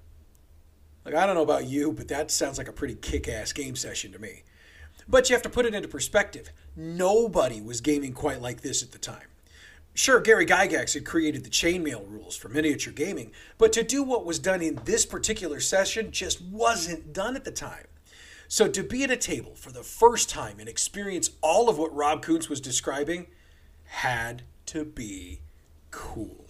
Like, 1.03 1.15
I 1.15 1.25
don't 1.25 1.35
know 1.35 1.43
about 1.43 1.67
you, 1.67 1.91
but 1.91 2.07
that 2.07 2.31
sounds 2.31 2.57
like 2.57 2.67
a 2.67 2.73
pretty 2.73 2.95
kick 2.95 3.27
ass 3.27 3.51
game 3.51 3.75
session 3.75 4.13
to 4.13 4.19
me. 4.19 4.43
But 5.07 5.29
you 5.29 5.35
have 5.35 5.43
to 5.43 5.49
put 5.49 5.65
it 5.65 5.73
into 5.73 5.87
perspective. 5.87 6.51
Nobody 6.79 7.59
was 7.59 7.81
gaming 7.81 8.13
quite 8.13 8.39
like 8.39 8.61
this 8.61 8.83
at 8.83 8.91
the 8.91 8.99
time. 8.99 9.27
Sure, 9.95 10.19
Gary 10.19 10.45
Gygax 10.45 10.93
had 10.93 11.05
created 11.05 11.43
the 11.43 11.49
chainmail 11.49 12.07
rules 12.07 12.37
for 12.37 12.49
miniature 12.49 12.93
gaming, 12.93 13.31
but 13.57 13.73
to 13.73 13.81
do 13.81 14.03
what 14.03 14.27
was 14.27 14.37
done 14.37 14.61
in 14.61 14.79
this 14.85 15.03
particular 15.03 15.59
session 15.59 16.11
just 16.11 16.39
wasn't 16.39 17.11
done 17.13 17.35
at 17.35 17.45
the 17.45 17.51
time. 17.51 17.87
So 18.47 18.67
to 18.67 18.83
be 18.83 19.03
at 19.03 19.09
a 19.09 19.17
table 19.17 19.55
for 19.55 19.71
the 19.71 19.81
first 19.81 20.29
time 20.29 20.59
and 20.59 20.69
experience 20.69 21.31
all 21.41 21.67
of 21.67 21.79
what 21.79 21.95
Rob 21.95 22.21
Kuntz 22.21 22.47
was 22.47 22.61
describing 22.61 23.25
had 23.85 24.43
to 24.67 24.85
be 24.85 25.41
cool. 25.89 26.46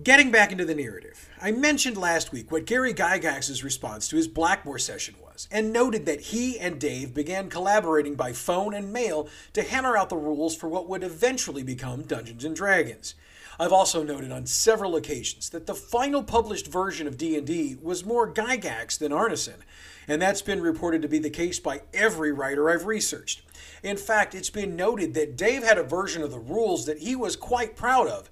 Getting 0.00 0.30
back 0.30 0.50
into 0.50 0.64
the 0.64 0.74
narrative, 0.74 1.28
I 1.38 1.52
mentioned 1.52 1.98
last 1.98 2.32
week 2.32 2.50
what 2.50 2.64
Gary 2.64 2.94
Gygax's 2.94 3.62
response 3.62 4.08
to 4.08 4.16
his 4.16 4.26
Blackmoor 4.26 4.80
session 4.80 5.16
was, 5.22 5.46
and 5.50 5.70
noted 5.70 6.06
that 6.06 6.22
he 6.22 6.58
and 6.58 6.80
Dave 6.80 7.12
began 7.12 7.50
collaborating 7.50 8.14
by 8.14 8.32
phone 8.32 8.72
and 8.72 8.90
mail 8.90 9.28
to 9.52 9.62
hammer 9.62 9.94
out 9.94 10.08
the 10.08 10.16
rules 10.16 10.56
for 10.56 10.66
what 10.66 10.88
would 10.88 11.04
eventually 11.04 11.62
become 11.62 12.04
Dungeons 12.04 12.42
and 12.42 12.56
Dragons. 12.56 13.14
I've 13.60 13.72
also 13.72 14.02
noted 14.02 14.32
on 14.32 14.46
several 14.46 14.96
occasions 14.96 15.50
that 15.50 15.66
the 15.66 15.74
final 15.74 16.22
published 16.22 16.68
version 16.68 17.06
of 17.06 17.18
D&D 17.18 17.76
was 17.82 18.02
more 18.02 18.32
Gygax 18.32 18.96
than 18.96 19.12
Arneson, 19.12 19.60
and 20.08 20.22
that's 20.22 20.40
been 20.40 20.62
reported 20.62 21.02
to 21.02 21.08
be 21.08 21.18
the 21.18 21.28
case 21.28 21.60
by 21.60 21.82
every 21.92 22.32
writer 22.32 22.70
I've 22.70 22.86
researched. 22.86 23.42
In 23.82 23.98
fact, 23.98 24.34
it's 24.34 24.48
been 24.48 24.74
noted 24.74 25.12
that 25.12 25.36
Dave 25.36 25.62
had 25.62 25.76
a 25.76 25.82
version 25.82 26.22
of 26.22 26.30
the 26.30 26.38
rules 26.38 26.86
that 26.86 27.00
he 27.00 27.14
was 27.14 27.36
quite 27.36 27.76
proud 27.76 28.08
of, 28.08 28.30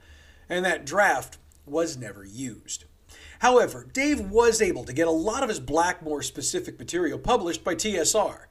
and 0.48 0.64
that 0.64 0.86
draft 0.86 1.36
was 1.66 1.96
never 1.96 2.24
used. 2.24 2.84
However, 3.40 3.86
Dave 3.92 4.20
was 4.20 4.60
able 4.60 4.84
to 4.84 4.92
get 4.92 5.08
a 5.08 5.12
lot 5.12 5.42
of 5.42 5.48
his 5.48 5.60
Blackmoor 5.60 6.22
specific 6.22 6.78
material 6.78 7.18
published 7.18 7.64
by 7.64 7.74
TSR. 7.74 8.46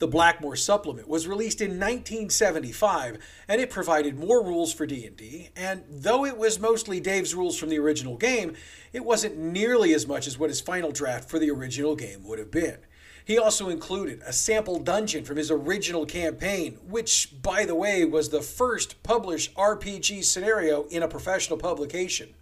The 0.00 0.08
Blackmoor 0.08 0.58
supplement 0.58 1.08
was 1.08 1.28
released 1.28 1.60
in 1.60 1.70
1975 1.70 3.18
and 3.48 3.60
it 3.60 3.70
provided 3.70 4.18
more 4.18 4.44
rules 4.44 4.72
for 4.72 4.86
D&D, 4.86 5.50
and 5.56 5.84
though 5.88 6.24
it 6.24 6.36
was 6.36 6.58
mostly 6.58 7.00
Dave's 7.00 7.34
rules 7.34 7.56
from 7.56 7.68
the 7.68 7.78
original 7.78 8.16
game, 8.16 8.54
it 8.92 9.04
wasn't 9.04 9.38
nearly 9.38 9.94
as 9.94 10.06
much 10.06 10.26
as 10.26 10.38
what 10.38 10.50
his 10.50 10.60
final 10.60 10.90
draft 10.90 11.30
for 11.30 11.38
the 11.38 11.50
original 11.50 11.94
game 11.94 12.24
would 12.24 12.38
have 12.38 12.50
been. 12.50 12.78
He 13.24 13.38
also 13.38 13.70
included 13.70 14.20
a 14.26 14.32
sample 14.32 14.78
dungeon 14.78 15.24
from 15.24 15.38
his 15.38 15.50
original 15.50 16.04
campaign, 16.04 16.78
which, 16.86 17.40
by 17.40 17.64
the 17.64 17.74
way, 17.74 18.04
was 18.04 18.28
the 18.28 18.42
first 18.42 19.02
published 19.02 19.54
RPG 19.54 20.24
scenario 20.24 20.84
in 20.88 21.02
a 21.02 21.08
professional 21.08 21.58
publication. 21.58 22.34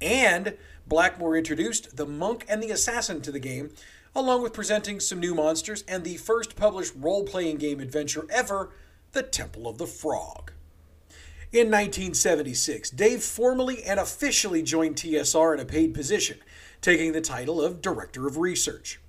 And 0.00 0.56
Blackmoor 0.88 1.36
introduced 1.36 1.96
the 1.96 2.06
monk 2.06 2.44
and 2.48 2.62
the 2.62 2.70
assassin 2.70 3.20
to 3.22 3.32
the 3.32 3.40
game, 3.40 3.70
along 4.14 4.42
with 4.42 4.52
presenting 4.52 5.00
some 5.00 5.20
new 5.20 5.34
monsters 5.34 5.84
and 5.88 6.04
the 6.04 6.16
first 6.16 6.56
published 6.56 6.94
role 6.96 7.24
playing 7.24 7.56
game 7.56 7.80
adventure 7.80 8.26
ever, 8.30 8.70
The 9.12 9.22
Temple 9.22 9.66
of 9.66 9.78
the 9.78 9.86
Frog. 9.86 10.52
In 11.52 11.68
1976, 11.68 12.90
Dave 12.90 13.22
formally 13.22 13.82
and 13.84 13.98
officially 13.98 14.62
joined 14.62 14.96
TSR 14.96 15.54
in 15.54 15.60
a 15.60 15.64
paid 15.64 15.94
position, 15.94 16.38
taking 16.80 17.12
the 17.12 17.20
title 17.20 17.62
of 17.62 17.80
Director 17.80 18.26
of 18.26 18.36
Research. 18.36 19.00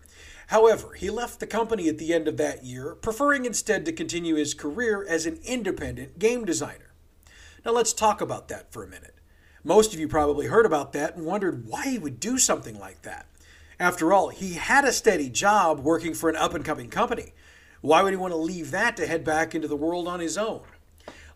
However, 0.47 0.93
he 0.93 1.09
left 1.09 1.39
the 1.39 1.47
company 1.47 1.89
at 1.89 1.97
the 1.97 2.13
end 2.13 2.27
of 2.27 2.37
that 2.37 2.63
year, 2.63 2.95
preferring 2.95 3.43
instead 3.43 3.85
to 3.85 3.91
continue 3.91 4.35
his 4.35 4.53
career 4.53 5.05
as 5.07 5.25
an 5.25 5.39
independent 5.43 6.19
game 6.19 6.45
designer. 6.45 6.93
Now 7.65 7.73
let's 7.73 7.91
talk 7.91 8.21
about 8.21 8.47
that 8.47 8.71
for 8.71 8.83
a 8.83 8.87
minute. 8.87 9.16
Most 9.63 9.93
of 9.93 9.99
you 9.99 10.07
probably 10.07 10.47
heard 10.47 10.65
about 10.65 10.93
that 10.93 11.15
and 11.15 11.25
wondered 11.25 11.67
why 11.67 11.87
he 11.87 11.99
would 11.99 12.19
do 12.19 12.37
something 12.37 12.79
like 12.79 13.01
that. 13.01 13.25
After 13.79 14.11
all, 14.11 14.29
he 14.29 14.53
had 14.53 14.85
a 14.85 14.91
steady 14.91 15.29
job 15.29 15.79
working 15.79 16.13
for 16.13 16.29
an 16.29 16.35
up 16.35 16.53
and 16.53 16.65
coming 16.65 16.89
company. 16.89 17.33
Why 17.81 18.01
would 18.01 18.13
he 18.13 18.17
want 18.17 18.33
to 18.33 18.37
leave 18.37 18.71
that 18.71 18.97
to 18.97 19.07
head 19.07 19.23
back 19.23 19.53
into 19.53 19.67
the 19.67 19.75
world 19.75 20.07
on 20.07 20.19
his 20.19 20.37
own? 20.37 20.61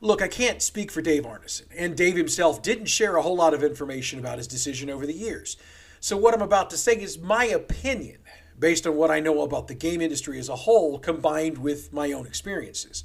Look, 0.03 0.23
I 0.23 0.27
can't 0.27 0.63
speak 0.63 0.91
for 0.91 1.01
Dave 1.01 1.23
Arneson, 1.23 1.65
and 1.77 1.95
Dave 1.95 2.15
himself 2.15 2.63
didn't 2.63 2.87
share 2.87 3.17
a 3.17 3.21
whole 3.21 3.35
lot 3.35 3.53
of 3.53 3.63
information 3.63 4.17
about 4.17 4.39
his 4.39 4.47
decision 4.47 4.89
over 4.89 5.05
the 5.05 5.13
years. 5.13 5.57
So, 5.99 6.17
what 6.17 6.33
I'm 6.33 6.41
about 6.41 6.71
to 6.71 6.77
say 6.77 6.93
is 6.93 7.19
my 7.19 7.45
opinion, 7.45 8.17
based 8.57 8.87
on 8.87 8.95
what 8.95 9.11
I 9.11 9.19
know 9.19 9.41
about 9.41 9.67
the 9.67 9.75
game 9.75 10.01
industry 10.01 10.39
as 10.39 10.49
a 10.49 10.55
whole, 10.55 10.97
combined 10.97 11.59
with 11.59 11.93
my 11.93 12.11
own 12.11 12.25
experiences. 12.25 13.03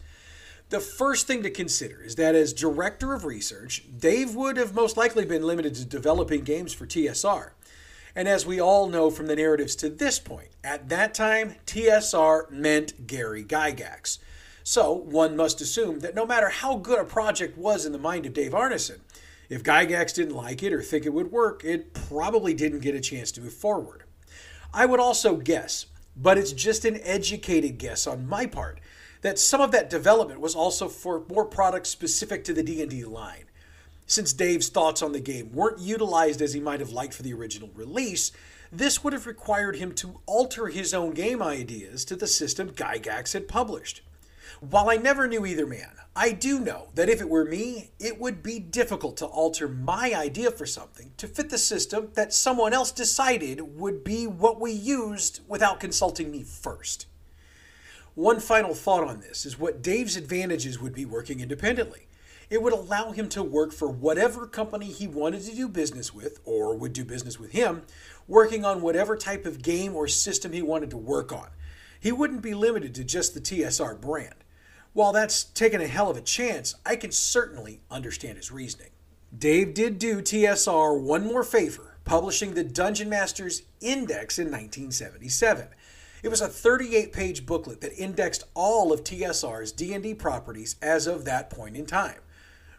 The 0.68 0.80
first 0.80 1.28
thing 1.28 1.44
to 1.44 1.50
consider 1.50 2.02
is 2.02 2.16
that 2.16 2.34
as 2.34 2.52
director 2.52 3.12
of 3.12 3.24
research, 3.24 3.84
Dave 3.98 4.34
would 4.34 4.56
have 4.56 4.74
most 4.74 4.96
likely 4.96 5.24
been 5.24 5.44
limited 5.44 5.76
to 5.76 5.84
developing 5.84 6.42
games 6.42 6.72
for 6.72 6.86
TSR. 6.86 7.50
And 8.16 8.26
as 8.26 8.44
we 8.44 8.60
all 8.60 8.88
know 8.88 9.08
from 9.10 9.26
the 9.26 9.36
narratives 9.36 9.76
to 9.76 9.88
this 9.88 10.18
point, 10.18 10.48
at 10.64 10.88
that 10.88 11.14
time, 11.14 11.54
TSR 11.66 12.50
meant 12.50 13.06
Gary 13.06 13.44
Gygax. 13.44 14.18
So 14.64 14.92
one 14.92 15.36
must 15.36 15.60
assume 15.60 16.00
that 16.00 16.16
no 16.16 16.26
matter 16.26 16.48
how 16.48 16.78
good 16.78 16.98
a 16.98 17.04
project 17.04 17.56
was 17.56 17.86
in 17.86 17.92
the 17.92 17.98
mind 17.98 18.26
of 18.26 18.32
Dave 18.32 18.50
Arneson, 18.50 18.98
if 19.48 19.62
Gygax 19.62 20.12
didn't 20.12 20.34
like 20.34 20.64
it 20.64 20.72
or 20.72 20.82
think 20.82 21.06
it 21.06 21.12
would 21.12 21.30
work, 21.30 21.62
it 21.64 21.94
probably 21.94 22.54
didn't 22.54 22.80
get 22.80 22.96
a 22.96 23.00
chance 23.00 23.30
to 23.32 23.40
move 23.40 23.54
forward. 23.54 24.02
I 24.74 24.86
would 24.86 24.98
also 24.98 25.36
guess, 25.36 25.86
but 26.16 26.38
it's 26.38 26.50
just 26.50 26.84
an 26.84 26.98
educated 27.04 27.78
guess 27.78 28.08
on 28.08 28.26
my 28.26 28.46
part, 28.46 28.80
that 29.26 29.40
some 29.40 29.60
of 29.60 29.72
that 29.72 29.90
development 29.90 30.40
was 30.40 30.54
also 30.54 30.88
for 30.88 31.24
more 31.28 31.44
products 31.44 31.88
specific 31.88 32.44
to 32.44 32.52
the 32.52 32.62
D&D 32.62 33.04
line. 33.04 33.44
Since 34.06 34.32
Dave's 34.32 34.68
thoughts 34.68 35.02
on 35.02 35.10
the 35.10 35.18
game 35.18 35.50
weren't 35.52 35.80
utilized 35.80 36.40
as 36.40 36.52
he 36.52 36.60
might 36.60 36.78
have 36.78 36.90
liked 36.90 37.12
for 37.12 37.24
the 37.24 37.34
original 37.34 37.70
release, 37.74 38.30
this 38.70 39.02
would 39.02 39.12
have 39.12 39.26
required 39.26 39.76
him 39.76 39.92
to 39.94 40.20
alter 40.26 40.68
his 40.68 40.94
own 40.94 41.10
game 41.10 41.42
ideas 41.42 42.04
to 42.04 42.14
the 42.14 42.28
system 42.28 42.70
Gygax 42.70 43.32
had 43.32 43.48
published. 43.48 44.02
While 44.60 44.88
I 44.88 44.96
never 44.96 45.26
knew 45.26 45.44
either 45.44 45.66
man, 45.66 45.90
I 46.14 46.30
do 46.30 46.60
know 46.60 46.90
that 46.94 47.08
if 47.08 47.20
it 47.20 47.28
were 47.28 47.44
me, 47.44 47.90
it 47.98 48.20
would 48.20 48.44
be 48.44 48.60
difficult 48.60 49.16
to 49.16 49.26
alter 49.26 49.66
my 49.66 50.14
idea 50.14 50.52
for 50.52 50.66
something 50.66 51.10
to 51.16 51.26
fit 51.26 51.50
the 51.50 51.58
system 51.58 52.10
that 52.14 52.32
someone 52.32 52.72
else 52.72 52.92
decided 52.92 53.76
would 53.76 54.04
be 54.04 54.28
what 54.28 54.60
we 54.60 54.70
used 54.70 55.40
without 55.48 55.80
consulting 55.80 56.30
me 56.30 56.44
first. 56.44 57.06
One 58.16 58.40
final 58.40 58.72
thought 58.72 59.04
on 59.04 59.20
this 59.20 59.44
is 59.44 59.58
what 59.58 59.82
Dave's 59.82 60.16
advantages 60.16 60.80
would 60.80 60.94
be 60.94 61.04
working 61.04 61.40
independently. 61.40 62.06
It 62.48 62.62
would 62.62 62.72
allow 62.72 63.12
him 63.12 63.28
to 63.28 63.42
work 63.42 63.72
for 63.72 63.88
whatever 63.88 64.46
company 64.46 64.86
he 64.86 65.06
wanted 65.06 65.42
to 65.42 65.54
do 65.54 65.68
business 65.68 66.14
with, 66.14 66.40
or 66.46 66.74
would 66.74 66.94
do 66.94 67.04
business 67.04 67.38
with 67.38 67.52
him, 67.52 67.82
working 68.26 68.64
on 68.64 68.80
whatever 68.80 69.18
type 69.18 69.44
of 69.44 69.60
game 69.60 69.94
or 69.94 70.08
system 70.08 70.54
he 70.54 70.62
wanted 70.62 70.88
to 70.90 70.96
work 70.96 71.30
on. 71.30 71.48
He 72.00 72.10
wouldn't 72.10 72.40
be 72.40 72.54
limited 72.54 72.94
to 72.94 73.04
just 73.04 73.34
the 73.34 73.40
TSR 73.40 74.00
brand. 74.00 74.36
While 74.94 75.12
that's 75.12 75.44
taken 75.44 75.82
a 75.82 75.86
hell 75.86 76.08
of 76.08 76.16
a 76.16 76.22
chance, 76.22 76.74
I 76.86 76.96
can 76.96 77.12
certainly 77.12 77.82
understand 77.90 78.38
his 78.38 78.50
reasoning. 78.50 78.92
Dave 79.36 79.74
did 79.74 79.98
do 79.98 80.22
TSR 80.22 80.98
one 80.98 81.26
more 81.26 81.44
favor, 81.44 81.98
publishing 82.06 82.54
the 82.54 82.64
Dungeon 82.64 83.10
Master's 83.10 83.64
Index 83.82 84.38
in 84.38 84.46
1977. 84.46 85.68
It 86.26 86.30
was 86.30 86.40
a 86.40 86.48
38-page 86.48 87.46
booklet 87.46 87.80
that 87.82 87.96
indexed 87.96 88.42
all 88.52 88.92
of 88.92 89.04
TSR's 89.04 89.70
D&D 89.70 90.14
properties 90.14 90.74
as 90.82 91.06
of 91.06 91.24
that 91.24 91.50
point 91.50 91.76
in 91.76 91.86
time. 91.86 92.18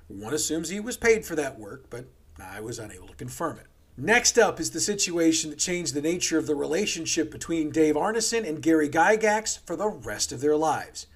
One 0.09 0.33
assumes 0.33 0.67
he 0.67 0.81
was 0.81 0.97
paid 0.97 1.23
for 1.23 1.35
that 1.37 1.57
work, 1.57 1.89
but 1.89 2.07
I 2.37 2.59
was 2.59 2.77
unable 2.77 3.07
to 3.07 3.15
confirm 3.15 3.57
it. 3.57 3.67
Next 3.95 4.37
up 4.37 4.59
is 4.59 4.71
the 4.71 4.81
situation 4.81 5.49
that 5.49 5.59
changed 5.59 5.93
the 5.93 6.01
nature 6.01 6.37
of 6.37 6.45
the 6.45 6.55
relationship 6.55 7.31
between 7.31 7.71
Dave 7.71 7.95
Arneson 7.95 8.45
and 8.45 8.61
Gary 8.61 8.89
Gygax 8.89 9.65
for 9.65 9.77
the 9.77 9.87
rest 9.87 10.33
of 10.33 10.41
their 10.41 10.57
lives 10.57 11.07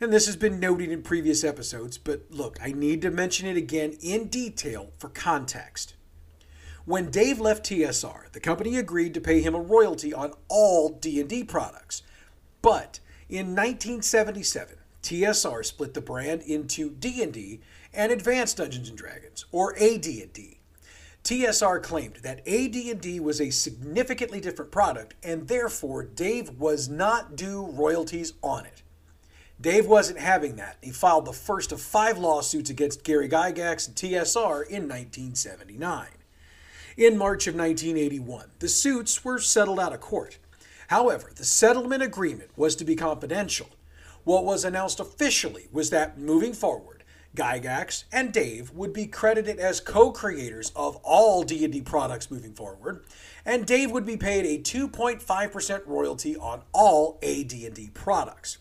and 0.00 0.12
this 0.12 0.26
has 0.26 0.36
been 0.36 0.60
noted 0.60 0.90
in 0.90 1.02
previous 1.02 1.42
episodes, 1.42 1.96
but 1.96 2.26
look, 2.30 2.58
I 2.62 2.72
need 2.72 3.00
to 3.02 3.10
mention 3.10 3.48
it 3.48 3.56
again 3.56 3.96
in 4.02 4.28
detail 4.28 4.90
for 4.98 5.08
context. 5.08 5.94
When 6.86 7.10
Dave 7.10 7.40
left 7.40 7.66
TSR, 7.66 8.30
the 8.30 8.38
company 8.38 8.76
agreed 8.76 9.12
to 9.14 9.20
pay 9.20 9.40
him 9.40 9.56
a 9.56 9.60
royalty 9.60 10.14
on 10.14 10.32
all 10.46 10.90
D&D 10.90 11.42
products. 11.42 12.04
But 12.62 13.00
in 13.28 13.56
1977, 13.56 14.76
TSR 15.02 15.64
split 15.64 15.94
the 15.94 16.00
brand 16.00 16.42
into 16.42 16.90
D&D 16.90 17.60
and 17.92 18.12
Advanced 18.12 18.58
Dungeons 18.58 18.88
and 18.88 18.96
Dragons, 18.96 19.46
or 19.50 19.74
AD&D. 19.74 20.60
TSR 21.24 21.82
claimed 21.82 22.20
that 22.22 22.46
AD&D 22.46 23.18
was 23.18 23.40
a 23.40 23.50
significantly 23.50 24.40
different 24.40 24.70
product 24.70 25.14
and 25.24 25.48
therefore 25.48 26.04
Dave 26.04 26.50
was 26.50 26.88
not 26.88 27.34
due 27.34 27.66
royalties 27.66 28.34
on 28.44 28.64
it. 28.64 28.84
Dave 29.60 29.86
wasn't 29.86 30.20
having 30.20 30.54
that. 30.54 30.76
He 30.80 30.92
filed 30.92 31.24
the 31.24 31.32
first 31.32 31.72
of 31.72 31.80
five 31.80 32.16
lawsuits 32.16 32.70
against 32.70 33.02
Gary 33.02 33.28
Gygax 33.28 33.88
and 33.88 33.96
TSR 33.96 34.68
in 34.68 34.88
1979. 34.88 36.06
In 36.96 37.18
March 37.18 37.46
of 37.46 37.54
1981, 37.54 38.52
the 38.58 38.68
suits 38.68 39.22
were 39.22 39.38
settled 39.38 39.78
out 39.78 39.92
of 39.92 40.00
court. 40.00 40.38
However, 40.88 41.30
the 41.36 41.44
settlement 41.44 42.02
agreement 42.02 42.48
was 42.56 42.74
to 42.76 42.86
be 42.86 42.96
confidential. 42.96 43.68
What 44.24 44.46
was 44.46 44.64
announced 44.64 44.98
officially 44.98 45.68
was 45.70 45.90
that 45.90 46.18
moving 46.18 46.54
forward, 46.54 47.04
Gygax 47.36 48.04
and 48.10 48.32
Dave 48.32 48.70
would 48.70 48.94
be 48.94 49.06
credited 49.06 49.58
as 49.58 49.78
co-creators 49.78 50.72
of 50.74 50.96
all 51.02 51.42
D&D 51.42 51.82
products 51.82 52.30
moving 52.30 52.54
forward, 52.54 53.04
and 53.44 53.66
Dave 53.66 53.90
would 53.90 54.06
be 54.06 54.16
paid 54.16 54.46
a 54.46 54.62
2.5% 54.62 55.82
royalty 55.86 56.34
on 56.34 56.62
all 56.72 57.18
AD&D 57.22 57.90
products. 57.92 58.56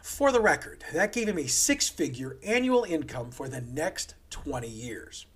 For 0.00 0.32
the 0.32 0.40
record, 0.40 0.82
that 0.94 1.12
gave 1.12 1.28
him 1.28 1.38
a 1.38 1.46
six 1.46 1.90
figure 1.90 2.38
annual 2.42 2.84
income 2.84 3.30
for 3.30 3.50
the 3.50 3.60
next 3.60 4.14
20 4.30 4.66
years. 4.66 5.26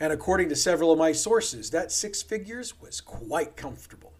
And 0.00 0.14
according 0.14 0.48
to 0.48 0.56
several 0.56 0.90
of 0.90 0.98
my 0.98 1.12
sources, 1.12 1.70
that 1.70 1.92
six 1.92 2.22
figures 2.22 2.80
was 2.80 3.02
quite 3.02 3.54
comfortable. 3.54 4.14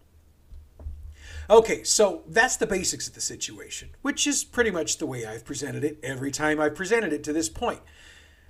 Okay, 1.49 1.83
so 1.83 2.21
that's 2.27 2.55
the 2.55 2.67
basics 2.67 3.07
of 3.07 3.15
the 3.15 3.21
situation, 3.21 3.89
which 4.03 4.27
is 4.27 4.43
pretty 4.43 4.71
much 4.71 4.99
the 4.99 5.07
way 5.07 5.25
I've 5.25 5.43
presented 5.43 5.83
it 5.83 5.99
every 6.03 6.31
time 6.31 6.61
I've 6.61 6.75
presented 6.75 7.11
it 7.11 7.23
to 7.25 7.33
this 7.33 7.49
point. 7.49 7.81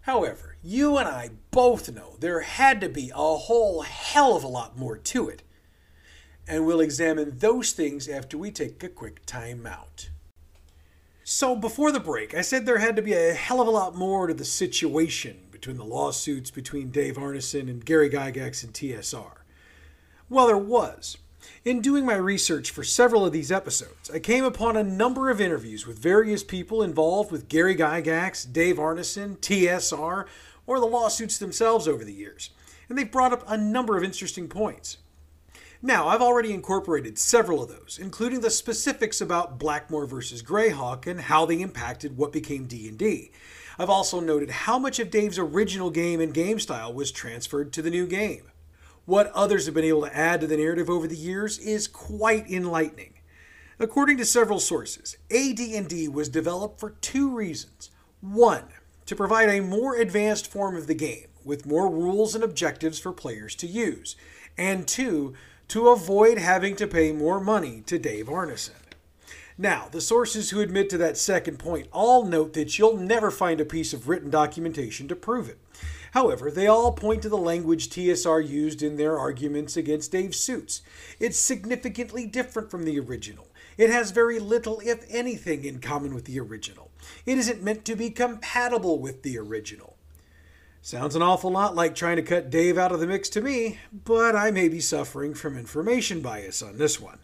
However, 0.02 0.58
you 0.62 0.98
and 0.98 1.08
I 1.08 1.30
both 1.52 1.92
know 1.92 2.16
there 2.20 2.42
had 2.42 2.82
to 2.82 2.90
be 2.90 3.12
a 3.16 3.38
whole 3.38 3.82
hell 3.82 4.36
of 4.36 4.44
a 4.44 4.48
lot 4.48 4.78
more 4.78 4.98
to 4.98 5.30
it. 5.30 5.42
And 6.48 6.66
we'll 6.66 6.82
examine 6.82 7.38
those 7.38 7.72
things 7.72 8.10
after 8.10 8.38
we 8.38 8.52
take 8.52 8.84
a 8.84 8.90
quick 8.90 9.26
time 9.26 9.66
out. 9.66 10.10
So, 11.24 11.56
before 11.56 11.92
the 11.92 12.00
break, 12.00 12.34
I 12.34 12.42
said 12.42 12.66
there 12.66 12.80
had 12.80 12.96
to 12.98 13.02
be 13.02 13.14
a 13.14 13.34
hell 13.34 13.62
of 13.62 13.68
a 13.68 13.72
lot 13.72 13.96
more 13.96 14.28
to 14.28 14.34
the 14.34 14.44
situation 14.44 15.40
between 15.62 15.78
the 15.78 15.86
lawsuits 15.86 16.50
between 16.50 16.90
Dave 16.90 17.18
Arneson 17.18 17.70
and 17.70 17.86
Gary 17.86 18.10
Gygax 18.10 18.64
and 18.64 18.74
TSR. 18.74 19.34
Well, 20.28 20.48
there 20.48 20.58
was. 20.58 21.20
In 21.64 21.82
doing 21.82 22.04
my 22.04 22.16
research 22.16 22.72
for 22.72 22.84
several 22.84 23.28
of 23.28 23.32
these 23.32 23.52
episodes, 23.52 24.10
I 24.10 24.18
came 24.18 24.44
upon 24.44 24.76
a 24.76 24.84
number 24.84 25.30
of 25.30 25.40
interviews 25.40 25.86
with 25.86 26.00
various 26.00 26.44
people 26.44 26.82
involved 26.82 27.32
with 27.32 27.48
Gary 27.48 27.76
Gygax, 27.76 28.52
Dave 28.52 28.78
Arneson, 28.78 29.38
TSR, 29.38 30.26
or 30.66 30.80
the 30.80 30.88
lawsuits 30.88 31.38
themselves 31.38 31.88
over 31.88 32.04
the 32.04 32.12
years, 32.12 32.50
and 32.90 32.98
they've 32.98 33.12
brought 33.12 33.34
up 33.34 33.44
a 33.48 33.56
number 33.56 33.96
of 33.96 34.04
interesting 34.04 34.48
points. 34.48 34.98
Now, 35.80 36.08
I've 36.08 36.24
already 36.24 36.54
incorporated 36.54 37.20
several 37.20 37.62
of 37.62 37.70
those, 37.70 38.00
including 38.02 38.42
the 38.42 38.50
specifics 38.50 39.22
about 39.22 39.60
Blackmoor 39.60 40.08
versus 40.10 40.42
Greyhawk 40.42 41.06
and 41.06 41.22
how 41.22 41.46
they 41.46 41.62
impacted 41.62 42.18
what 42.18 42.32
became 42.32 42.66
D&D. 42.66 43.32
I've 43.82 43.90
also 43.90 44.20
noted 44.20 44.52
how 44.52 44.78
much 44.78 45.00
of 45.00 45.10
Dave's 45.10 45.40
original 45.40 45.90
game 45.90 46.22
and 46.22 46.32
game 46.32 46.60
style 46.60 46.94
was 46.94 47.12
transferred 47.12 47.74
to 47.74 47.82
the 47.82 47.90
new 47.90 48.06
game. 48.06 48.52
What 49.06 49.32
others 49.32 49.66
have 49.66 49.74
been 49.74 49.84
able 49.86 50.04
to 50.04 50.16
add 50.16 50.40
to 50.42 50.46
the 50.48 50.58
narrative 50.58 50.88
over 50.88 51.08
the 51.08 51.16
years 51.16 51.58
is 51.58 51.88
quite 51.88 52.48
enlightening. 52.48 53.16
According 53.80 54.18
to 54.18 54.26
several 54.26 54.60
sources, 54.60 55.18
AD&D 55.32 56.10
was 56.10 56.30
developed 56.30 56.80
for 56.80 56.92
two 57.02 57.36
reasons. 57.36 57.90
One, 58.20 58.66
to 59.08 59.16
provide 59.16 59.50
a 59.50 59.62
more 59.62 59.96
advanced 59.96 60.52
form 60.52 60.76
of 60.76 60.86
the 60.86 60.94
game 60.94 61.30
with 61.44 61.66
more 61.66 61.90
rules 61.90 62.36
and 62.36 62.44
objectives 62.44 63.00
for 63.00 63.12
players 63.12 63.56
to 63.56 63.66
use, 63.66 64.16
and 64.60 64.88
two, 64.88 65.34
to 65.70 65.90
avoid 65.90 66.38
having 66.38 66.76
to 66.76 66.86
pay 66.86 67.12
more 67.12 67.40
money 67.40 67.82
to 67.88 67.98
Dave 67.98 68.28
Arneson. 68.28 68.81
Now, 69.62 69.90
the 69.92 70.02
sources 70.02 70.50
who 70.50 70.60
admit 70.60 70.90
to 70.90 70.98
that 70.98 71.20
second 71.20 71.60
point 71.60 71.88
all 71.92 72.26
note 72.26 72.54
that 72.54 72.80
you'll 72.80 72.98
never 72.98 73.30
find 73.30 73.62
a 73.62 73.66
piece 73.66 73.94
of 73.94 74.10
written 74.10 74.32
documentation 74.32 75.08
to 75.08 75.16
prove 75.16 75.48
it. 75.48 75.60
However, 76.14 76.50
they 76.50 76.66
all 76.66 76.94
point 76.94 77.22
to 77.22 77.30
the 77.30 77.38
language 77.38 77.88
TSR 77.90 78.42
used 78.50 78.82
in 78.82 78.98
their 78.98 79.20
arguments 79.20 79.78
against 79.78 80.12
Dave's 80.12 80.40
suits. 80.40 80.82
It's 81.20 81.38
significantly 81.38 82.26
different 82.26 82.72
from 82.72 82.86
the 82.86 83.00
original. 83.00 83.50
It 83.78 83.92
has 83.92 84.10
very 84.10 84.40
little, 84.40 84.82
if 84.84 85.06
anything, 85.12 85.64
in 85.64 85.80
common 85.80 86.16
with 86.16 86.26
the 86.26 86.40
original. 86.40 86.90
It 87.28 87.38
isn't 87.38 87.62
meant 87.62 87.86
to 87.86 87.96
be 87.96 88.10
compatible 88.10 88.98
with 88.98 89.22
the 89.22 89.38
original. 89.38 89.96
Sounds 90.82 91.16
an 91.16 91.22
awful 91.22 91.52
lot 91.52 91.76
like 91.76 91.94
trying 91.94 92.16
to 92.16 92.24
cut 92.24 92.50
Dave 92.50 92.80
out 92.80 92.92
of 92.92 93.00
the 93.00 93.06
mix 93.06 93.30
to 93.30 93.42
me, 93.42 93.78
but 93.94 94.36
I 94.36 94.50
may 94.50 94.70
be 94.70 94.80
suffering 94.80 95.36
from 95.36 95.56
information 95.56 96.22
bias 96.22 96.64
on 96.64 96.80
this 96.80 97.00
one. 97.00 97.20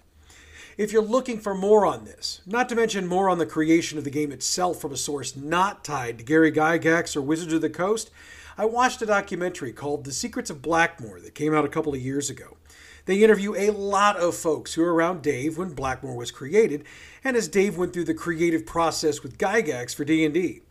If 0.77 0.91
you're 0.91 1.01
looking 1.01 1.39
for 1.39 1.55
more 1.55 1.87
on 1.87 2.05
this, 2.05 2.39
not 2.45 2.69
to 2.69 2.75
mention 2.75 3.07
more 3.07 3.31
on 3.31 3.39
the 3.39 3.47
creation 3.47 3.97
of 3.97 4.03
the 4.03 4.11
game 4.11 4.31
itself 4.31 4.79
from 4.79 4.91
a 4.91 4.97
source 4.97 5.35
not 5.35 5.83
tied 5.83 6.19
to 6.19 6.23
Gary 6.23 6.51
Gygax 6.51 7.15
or 7.15 7.21
Wizards 7.23 7.53
of 7.53 7.61
the 7.61 7.69
Coast, 7.71 8.11
I 8.59 8.65
watched 8.65 9.01
a 9.01 9.07
documentary 9.07 9.73
called 9.73 10.03
The 10.03 10.11
Secrets 10.11 10.51
of 10.51 10.61
Blackmoor 10.61 11.19
that 11.23 11.33
came 11.33 11.55
out 11.55 11.65
a 11.65 11.69
couple 11.69 11.95
of 11.95 11.99
years 11.99 12.29
ago. 12.29 12.57
They 13.05 13.23
interview 13.23 13.55
a 13.55 13.71
lot 13.71 14.17
of 14.17 14.35
folks 14.35 14.75
who 14.75 14.83
were 14.83 14.93
around 14.93 15.23
Dave 15.23 15.57
when 15.57 15.73
Blackmoor 15.73 16.15
was 16.15 16.29
created, 16.29 16.83
and 17.23 17.35
as 17.35 17.47
Dave 17.47 17.75
went 17.75 17.91
through 17.91 18.03
the 18.03 18.13
creative 18.13 18.63
process 18.63 19.23
with 19.23 19.39
Gygax 19.39 19.95
for 19.95 20.05
D&D. 20.05 20.61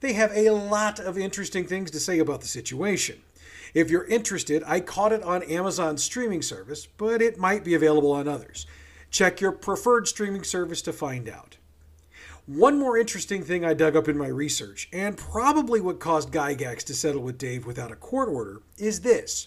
They 0.00 0.12
have 0.12 0.32
a 0.34 0.50
lot 0.50 1.00
of 1.00 1.16
interesting 1.16 1.66
things 1.66 1.90
to 1.92 2.00
say 2.00 2.18
about 2.18 2.42
the 2.42 2.48
situation. 2.48 3.22
If 3.72 3.88
you're 3.88 4.06
interested, 4.08 4.62
I 4.66 4.80
caught 4.80 5.12
it 5.12 5.22
on 5.22 5.42
Amazon's 5.44 6.04
streaming 6.04 6.42
service, 6.42 6.84
but 6.84 7.22
it 7.22 7.38
might 7.38 7.64
be 7.64 7.74
available 7.74 8.12
on 8.12 8.28
others. 8.28 8.66
Check 9.14 9.40
your 9.40 9.52
preferred 9.52 10.08
streaming 10.08 10.42
service 10.42 10.82
to 10.82 10.92
find 10.92 11.28
out. 11.28 11.56
One 12.46 12.80
more 12.80 12.98
interesting 12.98 13.44
thing 13.44 13.64
I 13.64 13.72
dug 13.72 13.94
up 13.94 14.08
in 14.08 14.18
my 14.18 14.26
research, 14.26 14.88
and 14.92 15.16
probably 15.16 15.80
what 15.80 16.00
caused 16.00 16.32
Gygax 16.32 16.82
to 16.86 16.94
settle 16.94 17.22
with 17.22 17.38
Dave 17.38 17.64
without 17.64 17.92
a 17.92 17.94
court 17.94 18.28
order, 18.28 18.62
is 18.76 19.02
this. 19.02 19.46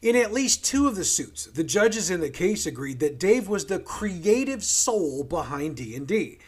In 0.00 0.16
at 0.16 0.32
least 0.32 0.64
two 0.64 0.88
of 0.88 0.96
the 0.96 1.04
suits, 1.04 1.44
the 1.44 1.64
judges 1.64 2.08
in 2.08 2.22
the 2.22 2.30
case 2.30 2.64
agreed 2.64 2.98
that 3.00 3.18
Dave 3.18 3.46
was 3.46 3.66
the 3.66 3.78
creative 3.78 4.64
soul 4.64 5.22
behind 5.22 5.76
D&D. 5.76 6.38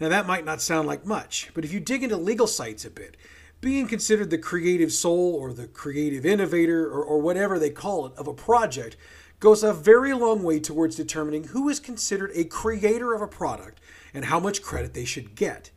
Now, 0.00 0.08
that 0.08 0.26
might 0.26 0.46
not 0.46 0.62
sound 0.62 0.88
like 0.88 1.04
much, 1.04 1.50
but 1.52 1.66
if 1.66 1.72
you 1.74 1.80
dig 1.80 2.02
into 2.02 2.16
legal 2.16 2.46
sites 2.46 2.86
a 2.86 2.90
bit, 2.90 3.18
Being 3.60 3.88
considered 3.88 4.30
the 4.30 4.38
creative 4.38 4.90
soul 4.90 5.34
or 5.34 5.52
the 5.52 5.66
creative 5.66 6.24
innovator 6.24 6.86
or, 6.86 7.04
or 7.04 7.20
whatever 7.20 7.58
they 7.58 7.70
call 7.70 8.06
it 8.06 8.14
of 8.16 8.26
a 8.26 8.32
project 8.32 8.96
goes 9.40 9.62
a 9.62 9.72
very 9.72 10.12
long 10.12 10.42
way 10.42 10.60
towards 10.60 10.96
determining 10.96 11.44
who 11.44 11.68
is 11.68 11.80
considered 11.80 12.30
a 12.34 12.44
creator 12.44 13.14
of 13.14 13.22
a 13.22 13.26
product 13.26 13.80
and 14.12 14.26
how 14.26 14.38
much 14.38 14.62
credit 14.62 14.94
they 14.94 15.04
should 15.04 15.34
get. 15.34 15.70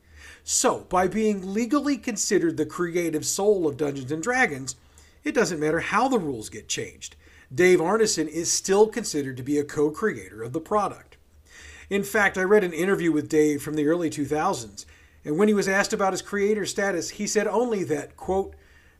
So, 0.44 0.82
by 0.90 1.08
being 1.08 1.54
legally 1.54 1.98
considered 1.98 2.58
the 2.58 2.66
creative 2.66 3.26
soul 3.26 3.66
of 3.66 3.78
Dungeons 3.78 4.12
and 4.12 4.22
Dragons, 4.22 4.76
it 5.24 5.34
doesn't 5.34 5.60
matter 5.60 5.80
how 5.80 6.10
the 6.10 6.20
rules 6.20 6.50
get 6.50 6.68
changed. 6.68 7.16
Dave 7.54 7.80
Arneson 7.80 8.28
is 8.28 8.52
still 8.52 8.88
considered 8.88 9.38
to 9.38 9.44
be 9.44 9.58
a 9.58 9.64
co 9.64 9.90
creator 9.90 10.44
of 10.44 10.52
the 10.52 10.60
product. 10.60 11.16
In 11.90 12.04
fact, 12.04 12.38
I 12.38 12.44
read 12.44 12.64
an 12.64 12.74
interview 12.74 13.12
with 13.12 13.30
Dave 13.30 13.62
from 13.62 13.76
the 13.76 13.88
early 13.88 14.10
2000s, 14.10 14.86
and 15.24 15.38
when 15.38 15.48
he 15.48 15.54
was 15.54 15.68
asked 15.70 15.94
about 15.94 16.12
his 16.12 16.22
creator 16.22 16.66
status, 16.66 17.12
he 17.12 17.28
said 17.28 17.48
only 17.48 17.84
that, 17.86 18.18
quote, 18.18 18.56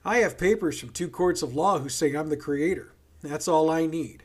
I 0.06 0.18
have 0.20 0.38
papers 0.38 0.80
from 0.80 0.90
two 0.90 1.10
courts 1.10 1.42
of 1.42 1.56
law 1.56 1.80
who 1.80 1.90
say 1.90 2.14
I'm 2.14 2.30
the 2.30 2.38
creator. 2.38 2.94
That's 3.22 3.48
all 3.48 3.70
I 3.70 3.86
need. 3.86 4.24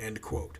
End 0.00 0.22
quote. 0.22 0.58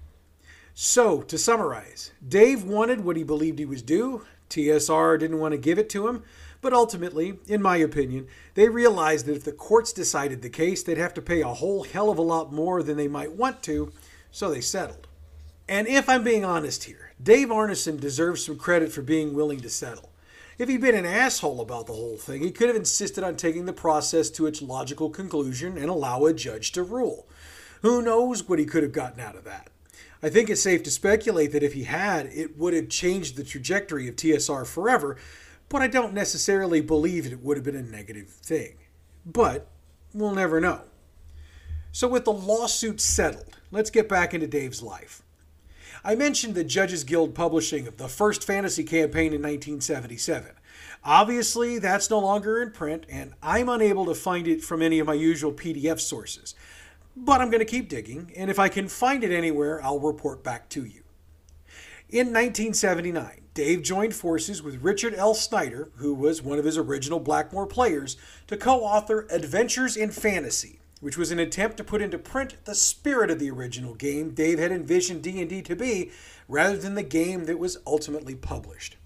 So, 0.75 1.23
to 1.23 1.37
summarize, 1.37 2.13
Dave 2.27 2.65
wanted 2.65 3.05
what 3.05 3.17
he 3.17 3.25
believed 3.25 3.59
he 3.59 3.65
was 3.65 3.83
due. 3.83 4.25
TSR 4.49 5.19
didn't 5.19 5.39
want 5.39 5.53
to 5.53 5.59
give 5.59 5.79
it 5.79 5.89
to 5.91 6.09
him, 6.09 6.25
but 6.61 6.73
ultimately, 6.73 7.39
in 7.47 7.63
my 7.63 7.77
opinion, 7.77 8.27
they 8.55 8.69
realized 8.69 9.27
that 9.27 9.37
if 9.37 9.45
the 9.45 9.53
courts 9.53 9.93
decided 9.93 10.43
the 10.43 10.51
case, 10.51 10.83
they'd 10.83 10.99
have 10.99 11.15
to 11.15 11.23
pay 11.23 11.41
a 11.41 11.49
whole 11.49 11.85
hell 11.85 12.11
of 12.11 12.19
a 12.19 12.23
lot 12.23 12.53
more 12.53 12.83
than 12.83 12.97
they 12.97 13.09
might 13.09 13.33
want 13.33 13.63
to, 13.65 13.93
so 14.31 14.51
they 14.51 14.61
settled. 14.61 15.07
And 15.69 15.87
if 15.87 16.09
I'm 16.09 16.25
being 16.25 16.45
honest 16.45 16.85
here, 16.85 17.13
Dave 17.23 17.49
Arneson 17.49 18.01
deserves 18.01 18.45
some 18.45 18.57
credit 18.57 18.93
for 18.93 19.03
being 19.03 19.35
willing 19.35 19.61
to 19.61 19.71
settle. 19.71 20.11
If 20.59 20.69
he'd 20.69 20.81
been 20.81 20.97
an 20.97 21.07
asshole 21.07 21.61
about 21.61 21.87
the 21.87 21.95
whole 21.95 22.19
thing, 22.19 22.43
he 22.43 22.51
could 22.51 22.69
have 22.69 22.77
insisted 22.77 23.25
on 23.25 23.37
taking 23.37 23.65
the 23.65 23.73
process 23.73 24.29
to 24.31 24.47
its 24.47 24.61
logical 24.61 25.09
conclusion 25.09 25.79
and 25.79 25.89
allow 25.89 26.27
a 26.27 26.35
judge 26.35 26.73
to 26.73 26.83
rule. 26.83 27.27
Who 27.83 28.03
knows 28.03 28.49
what 28.49 28.59
he 28.59 28.65
could 28.65 28.83
have 28.83 28.93
gotten 28.93 29.21
out 29.21 29.37
of 29.37 29.45
that? 29.45 29.71
I 30.23 30.29
think 30.29 30.51
it's 30.51 30.63
safe 30.63 30.83
to 30.83 30.91
speculate 30.91 31.53
that 31.53 31.63
if 31.63 31.73
he 31.73 31.85
had, 31.85 32.27
it 32.27 32.59
would 32.59 32.75
have 32.75 32.91
changed 32.91 33.37
the 33.37 33.45
trajectory 33.45 34.07
of 34.07 34.17
TSR 34.17 34.67
forever, 34.67 35.17
but 35.71 35.81
I 35.81 35.87
don't 35.87 36.13
necessarily 36.13 36.83
believe 36.83 37.27
it 37.27 37.43
would 37.43 37.57
have 37.57 37.65
been 37.65 37.77
a 37.77 37.83
negative 37.83 38.29
thing. 38.29 38.77
But 39.25 39.67
we'll 40.13 40.35
never 40.35 40.61
know. 40.61 40.83
So, 41.93 42.07
with 42.07 42.25
the 42.25 42.33
lawsuit 42.33 43.01
settled, 43.01 43.57
let's 43.71 43.91
get 43.91 44.09
back 44.09 44.35
into 44.35 44.47
Dave's 44.47 44.83
life. 44.83 45.23
I 46.05 46.15
mentioned 46.15 46.55
the 46.55 46.65
Judges 46.65 47.05
Guild 47.05 47.35
publishing 47.35 47.87
of 47.87 47.97
the 47.97 48.09
first 48.09 48.45
fantasy 48.45 48.85
campaign 48.85 49.33
in 49.33 49.43
1977. 49.43 50.53
Obviously, 51.03 51.79
that's 51.79 52.11
no 52.11 52.19
longer 52.19 52.63
in 52.63 52.71
print, 52.71 53.07
and 53.11 53.33
I'm 53.43 53.69
unable 53.69 54.05
to 54.07 54.15
find 54.15 54.47
it 54.47 54.63
from 54.63 54.83
any 54.83 54.99
of 54.99 55.07
my 55.07 55.15
usual 55.15 55.53
PDF 55.53 55.99
sources. 55.99 56.55
But 57.17 57.41
I'm 57.41 57.51
going 57.51 57.61
to 57.61 57.65
keep 57.65 57.89
digging, 57.89 58.33
and 58.37 58.51
if 58.51 58.59
I 58.59 58.69
can 58.69 58.89
find 58.89 59.25
it 59.25 59.33
anywhere, 59.33 59.83
I'll 59.83 59.99
report 59.99 60.45
back 60.45 60.69
to 60.71 60.85
you. 60.85 61.03
In 62.09 62.29
1979, 62.29 63.43
Dave 63.55 63.83
joined 63.83 64.15
forces 64.15 64.63
with 64.63 64.83
Richard 64.83 65.15
L. 65.15 65.35
Snider, 65.35 65.91
who 65.97 66.15
was 66.15 66.43
one 66.43 66.59
of 66.59 66.65
his 66.65 66.79
original 66.79 67.21
Blackmoor 67.21 67.69
players, 67.69 68.17
to 68.47 68.57
co-author 68.57 69.27
Adventures 69.31 69.97
in 69.97 70.11
Fantasy, 70.11 70.81
which 71.01 71.17
was 71.17 71.31
an 71.31 71.39
attempt 71.39 71.77
to 71.77 71.85
put 71.85 72.03
into 72.03 72.19
print 72.19 72.57
the 72.65 72.75
spirit 72.75 73.31
of 73.31 73.39
the 73.39 73.51
original 73.51 73.95
game 73.95 74.31
Dave 74.31 74.59
had 74.59 74.73
envisioned 74.73 75.23
D&D 75.23 75.63
to 75.63 75.77
be, 75.77 76.11
rather 76.49 76.77
than 76.77 76.95
the 76.95 77.03
game 77.03 77.45
that 77.47 77.59
was 77.59 77.79
ultimately 77.87 78.35
published. 78.35 78.97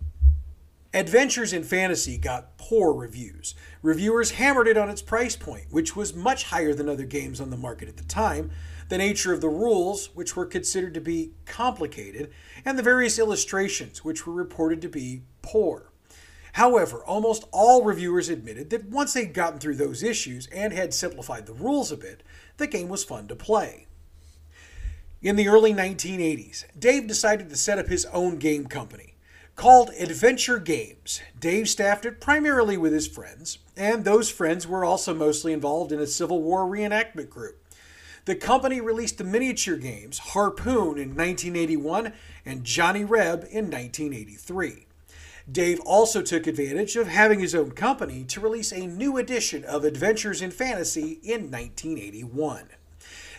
Adventures 0.94 1.52
in 1.52 1.64
Fantasy 1.64 2.16
got 2.16 2.56
poor 2.56 2.92
reviews. 2.92 3.56
Reviewers 3.82 4.30
hammered 4.30 4.68
it 4.68 4.76
on 4.76 4.88
its 4.88 5.02
price 5.02 5.34
point, 5.34 5.66
which 5.70 5.96
was 5.96 6.14
much 6.14 6.44
higher 6.44 6.72
than 6.72 6.88
other 6.88 7.04
games 7.04 7.40
on 7.40 7.50
the 7.50 7.56
market 7.56 7.88
at 7.88 7.96
the 7.96 8.04
time, 8.04 8.52
the 8.88 8.96
nature 8.96 9.32
of 9.32 9.40
the 9.40 9.48
rules, 9.48 10.14
which 10.14 10.36
were 10.36 10.46
considered 10.46 10.94
to 10.94 11.00
be 11.00 11.32
complicated, 11.46 12.30
and 12.64 12.78
the 12.78 12.82
various 12.82 13.18
illustrations, 13.18 14.04
which 14.04 14.24
were 14.24 14.32
reported 14.32 14.80
to 14.82 14.88
be 14.88 15.22
poor. 15.42 15.90
However, 16.52 17.04
almost 17.04 17.42
all 17.50 17.82
reviewers 17.82 18.28
admitted 18.28 18.70
that 18.70 18.88
once 18.88 19.14
they'd 19.14 19.34
gotten 19.34 19.58
through 19.58 19.74
those 19.74 20.04
issues 20.04 20.46
and 20.52 20.72
had 20.72 20.94
simplified 20.94 21.46
the 21.46 21.54
rules 21.54 21.90
a 21.90 21.96
bit, 21.96 22.22
the 22.58 22.68
game 22.68 22.88
was 22.88 23.02
fun 23.02 23.26
to 23.26 23.34
play. 23.34 23.88
In 25.20 25.34
the 25.34 25.48
early 25.48 25.74
1980s, 25.74 26.66
Dave 26.78 27.08
decided 27.08 27.50
to 27.50 27.56
set 27.56 27.80
up 27.80 27.88
his 27.88 28.04
own 28.06 28.38
game 28.38 28.66
company. 28.66 29.13
Called 29.56 29.90
Adventure 30.00 30.58
Games, 30.58 31.20
Dave 31.38 31.68
staffed 31.68 32.04
it 32.04 32.20
primarily 32.20 32.76
with 32.76 32.92
his 32.92 33.06
friends, 33.06 33.58
and 33.76 34.04
those 34.04 34.28
friends 34.28 34.66
were 34.66 34.84
also 34.84 35.14
mostly 35.14 35.52
involved 35.52 35.92
in 35.92 36.00
a 36.00 36.08
Civil 36.08 36.42
War 36.42 36.64
reenactment 36.64 37.30
group. 37.30 37.64
The 38.24 38.34
company 38.34 38.80
released 38.80 39.16
the 39.16 39.24
miniature 39.24 39.76
games 39.76 40.18
Harpoon 40.18 40.98
in 40.98 41.14
1981 41.14 42.12
and 42.44 42.64
Johnny 42.64 43.04
Reb 43.04 43.46
in 43.48 43.70
1983. 43.70 44.86
Dave 45.50 45.78
also 45.80 46.20
took 46.20 46.48
advantage 46.48 46.96
of 46.96 47.06
having 47.06 47.38
his 47.38 47.54
own 47.54 47.70
company 47.70 48.24
to 48.24 48.40
release 48.40 48.72
a 48.72 48.86
new 48.86 49.16
edition 49.18 49.64
of 49.64 49.84
Adventures 49.84 50.42
in 50.42 50.50
Fantasy 50.50 51.20
in 51.22 51.50
1981. 51.50 52.70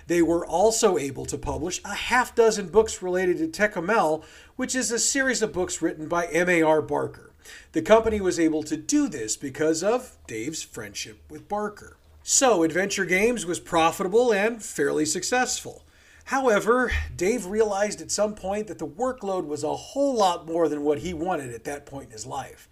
They 0.08 0.22
were 0.22 0.46
also 0.46 0.98
able 0.98 1.26
to 1.26 1.38
publish 1.38 1.82
a 1.84 1.96
half 1.96 2.36
dozen 2.36 2.68
books 2.68 3.02
related 3.02 3.38
to 3.40 3.48
Tékumel, 3.48 4.24
which 4.56 4.76
is 4.76 4.92
a 4.92 5.00
series 5.00 5.42
of 5.42 5.54
books 5.54 5.82
written 5.82 6.08
by 6.08 6.28
M.A.R. 6.28 6.82
Barker. 6.82 7.32
The 7.72 7.82
company 7.82 8.22
was 8.22 8.40
able 8.40 8.64
to 8.64 8.78
do 8.78 9.08
this 9.08 9.36
because 9.36 9.84
of 9.84 10.18
Dave's 10.28 10.64
friendship 10.64 11.20
with 11.30 11.48
Barker. 11.48 11.98
So, 12.24 12.64
Adventure 12.64 13.06
Games 13.06 13.46
was 13.46 13.60
profitable 13.60 14.34
and 14.34 14.62
fairly 14.62 15.06
successful. 15.06 15.84
However, 16.26 16.92
Dave 17.16 17.46
realized 17.46 18.02
at 18.02 18.10
some 18.10 18.34
point 18.34 18.66
that 18.68 18.80
the 18.80 18.88
workload 18.88 19.46
was 19.46 19.64
a 19.64 19.76
whole 19.76 20.16
lot 20.16 20.48
more 20.48 20.68
than 20.68 20.84
what 20.84 21.00
he 21.00 21.14
wanted 21.14 21.54
at 21.54 21.66
that 21.66 21.86
point 21.86 22.08
in 22.08 22.12
his 22.14 22.26
life. 22.26 22.68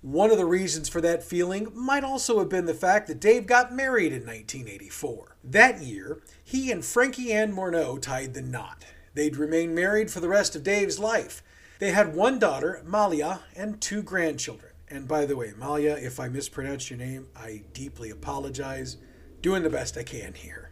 One 0.00 0.30
of 0.30 0.36
the 0.38 0.46
reasons 0.46 0.88
for 0.88 1.00
that 1.00 1.24
feeling 1.24 1.72
might 1.74 2.04
also 2.04 2.38
have 2.38 2.48
been 2.48 2.66
the 2.66 2.74
fact 2.74 3.08
that 3.08 3.18
Dave 3.18 3.46
got 3.46 3.74
married 3.74 4.12
in 4.12 4.20
1984. 4.20 5.36
That 5.42 5.82
year, 5.82 6.22
he 6.44 6.70
and 6.70 6.84
Frankie 6.84 7.32
Ann 7.32 7.52
Morneau 7.52 8.00
tied 8.00 8.34
the 8.34 8.42
knot. 8.42 8.84
They'd 9.14 9.36
remain 9.36 9.74
married 9.74 10.10
for 10.12 10.20
the 10.20 10.28
rest 10.28 10.54
of 10.54 10.62
Dave's 10.62 11.00
life. 11.00 11.42
They 11.80 11.90
had 11.90 12.14
one 12.14 12.38
daughter, 12.38 12.80
Malia, 12.86 13.40
and 13.56 13.80
two 13.80 14.04
grandchildren. 14.04 14.70
And 14.88 15.08
by 15.08 15.26
the 15.26 15.36
way, 15.36 15.52
Malia, 15.56 15.96
if 15.96 16.20
I 16.20 16.28
mispronounced 16.28 16.90
your 16.90 16.98
name, 17.00 17.26
I 17.34 17.62
deeply 17.72 18.10
apologize. 18.10 18.98
Doing 19.42 19.64
the 19.64 19.70
best 19.70 19.98
I 19.98 20.04
can 20.04 20.34
here. 20.34 20.67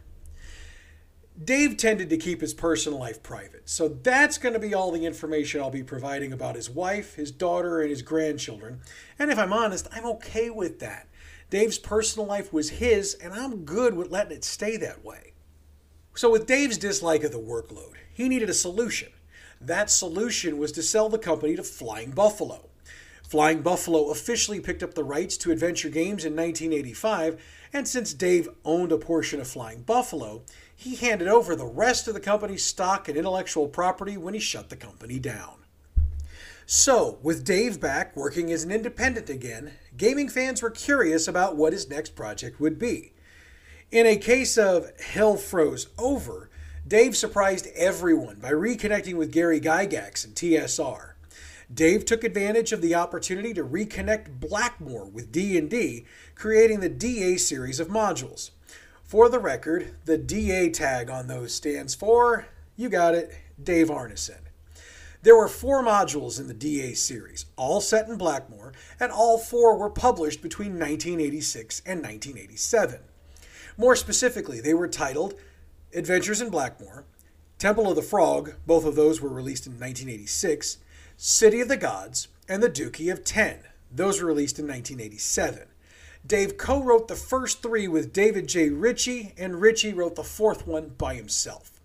Dave 1.43 1.77
tended 1.77 2.09
to 2.09 2.17
keep 2.17 2.41
his 2.41 2.55
personal 2.55 2.97
life 2.97 3.21
private, 3.21 3.69
so 3.69 3.87
that's 3.87 4.39
going 4.39 4.53
to 4.53 4.59
be 4.59 4.73
all 4.73 4.91
the 4.91 5.05
information 5.05 5.61
I'll 5.61 5.69
be 5.69 5.83
providing 5.83 6.33
about 6.33 6.55
his 6.55 6.67
wife, 6.67 7.13
his 7.13 7.31
daughter, 7.31 7.79
and 7.79 7.91
his 7.91 8.01
grandchildren. 8.01 8.79
And 9.19 9.29
if 9.29 9.37
I'm 9.37 9.53
honest, 9.53 9.87
I'm 9.91 10.05
okay 10.05 10.49
with 10.49 10.79
that. 10.79 11.07
Dave's 11.51 11.77
personal 11.77 12.27
life 12.27 12.51
was 12.51 12.71
his, 12.71 13.13
and 13.13 13.33
I'm 13.33 13.65
good 13.65 13.93
with 13.93 14.09
letting 14.09 14.35
it 14.35 14.43
stay 14.43 14.77
that 14.77 15.05
way. 15.05 15.33
So, 16.15 16.31
with 16.31 16.47
Dave's 16.47 16.79
dislike 16.79 17.23
of 17.23 17.31
the 17.31 17.37
workload, 17.37 17.93
he 18.11 18.27
needed 18.27 18.49
a 18.49 18.53
solution. 18.55 19.09
That 19.61 19.91
solution 19.91 20.57
was 20.57 20.71
to 20.71 20.81
sell 20.81 21.07
the 21.07 21.19
company 21.19 21.55
to 21.55 21.63
Flying 21.63 22.11
Buffalo. 22.11 22.69
Flying 23.27 23.61
Buffalo 23.61 24.09
officially 24.09 24.59
picked 24.59 24.81
up 24.81 24.95
the 24.95 25.03
rights 25.03 25.37
to 25.37 25.51
Adventure 25.51 25.89
Games 25.89 26.25
in 26.25 26.35
1985, 26.35 27.39
and 27.73 27.87
since 27.87 28.13
Dave 28.13 28.49
owned 28.65 28.91
a 28.91 28.97
portion 28.97 29.39
of 29.39 29.47
Flying 29.47 29.81
Buffalo, 29.81 30.43
he 30.77 30.95
handed 30.95 31.27
over 31.27 31.55
the 31.55 31.65
rest 31.65 32.07
of 32.07 32.13
the 32.13 32.19
company's 32.19 32.63
stock 32.63 33.09
and 33.09 33.17
intellectual 33.17 33.67
property 33.67 34.15
when 34.15 34.35
he 34.35 34.39
shut 34.39 34.69
the 34.69 34.75
company 34.75 35.17
down. 35.17 35.55
So, 36.67 37.17
with 37.23 37.43
Dave 37.43 37.81
back 37.81 38.15
working 38.15 38.51
as 38.51 38.63
an 38.63 38.71
independent 38.71 39.27
again, 39.27 39.71
gaming 39.97 40.29
fans 40.29 40.61
were 40.61 40.69
curious 40.69 41.27
about 41.27 41.55
what 41.55 41.73
his 41.73 41.89
next 41.89 42.15
project 42.15 42.59
would 42.59 42.77
be. 42.77 43.13
In 43.91 44.05
a 44.05 44.17
case 44.17 44.55
of 44.55 44.91
hell 45.01 45.35
froze 45.35 45.87
over, 45.97 46.51
Dave 46.87 47.17
surprised 47.17 47.67
everyone 47.75 48.39
by 48.39 48.51
reconnecting 48.51 49.15
with 49.15 49.31
Gary 49.31 49.59
Gygax 49.59 50.23
and 50.23 50.35
TSR. 50.35 51.13
Dave 51.73 52.05
took 52.05 52.23
advantage 52.23 52.71
of 52.71 52.81
the 52.81 52.93
opportunity 52.93 53.53
to 53.53 53.63
reconnect 53.63 54.39
Blackmoor 54.39 55.11
with 55.11 55.31
D&D, 55.31 56.05
creating 56.35 56.81
the 56.81 56.89
DA 56.89 57.37
series 57.37 57.79
of 57.79 57.87
modules. 57.87 58.51
For 59.07 59.29
the 59.29 59.39
record, 59.39 59.95
the 60.03 60.17
DA 60.17 60.69
tag 60.69 61.09
on 61.09 61.27
those 61.27 61.53
stands 61.53 61.95
for, 61.95 62.45
you 62.75 62.89
got 62.89 63.15
it, 63.15 63.31
Dave 63.61 63.87
Arneson. 63.87 64.41
There 65.23 65.37
were 65.37 65.47
four 65.47 65.81
modules 65.81 66.41
in 66.41 66.49
the 66.49 66.53
DA 66.53 66.93
series, 66.93 67.45
all 67.55 67.79
set 67.79 68.09
in 68.09 68.17
Blackmoor, 68.17 68.73
and 68.99 69.09
all 69.09 69.37
four 69.37 69.77
were 69.77 69.89
published 69.89 70.41
between 70.41 70.73
1986 70.73 71.81
and 71.85 72.01
1987. 72.01 72.99
More 73.77 73.95
specifically, 73.95 74.59
they 74.59 74.73
were 74.73 74.89
titled 74.89 75.35
Adventures 75.93 76.41
in 76.41 76.51
Blackmoor, 76.51 77.05
Temple 77.59 77.89
of 77.89 77.95
the 77.95 78.01
Frog, 78.01 78.55
both 78.65 78.83
of 78.83 78.95
those 78.95 79.21
were 79.21 79.29
released 79.29 79.65
in 79.67 79.79
1986, 79.79 80.79
City 81.15 81.61
of 81.61 81.69
the 81.69 81.77
Gods, 81.77 82.27
and 82.49 82.61
The 82.61 82.67
Duchy 82.67 83.07
of 83.07 83.23
Ten, 83.23 83.59
those 83.89 84.21
were 84.21 84.27
released 84.27 84.59
in 84.59 84.67
1987. 84.67 85.69
Dave 86.27 86.57
co 86.57 86.83
wrote 86.83 87.07
the 87.07 87.15
first 87.15 87.61
three 87.61 87.87
with 87.87 88.11
David 88.11 88.47
J. 88.47 88.69
Ritchie, 88.69 89.33
and 89.37 89.61
Ritchie 89.61 89.93
wrote 89.93 90.15
the 90.15 90.23
fourth 90.23 90.67
one 90.67 90.89
by 90.97 91.15
himself. 91.15 91.79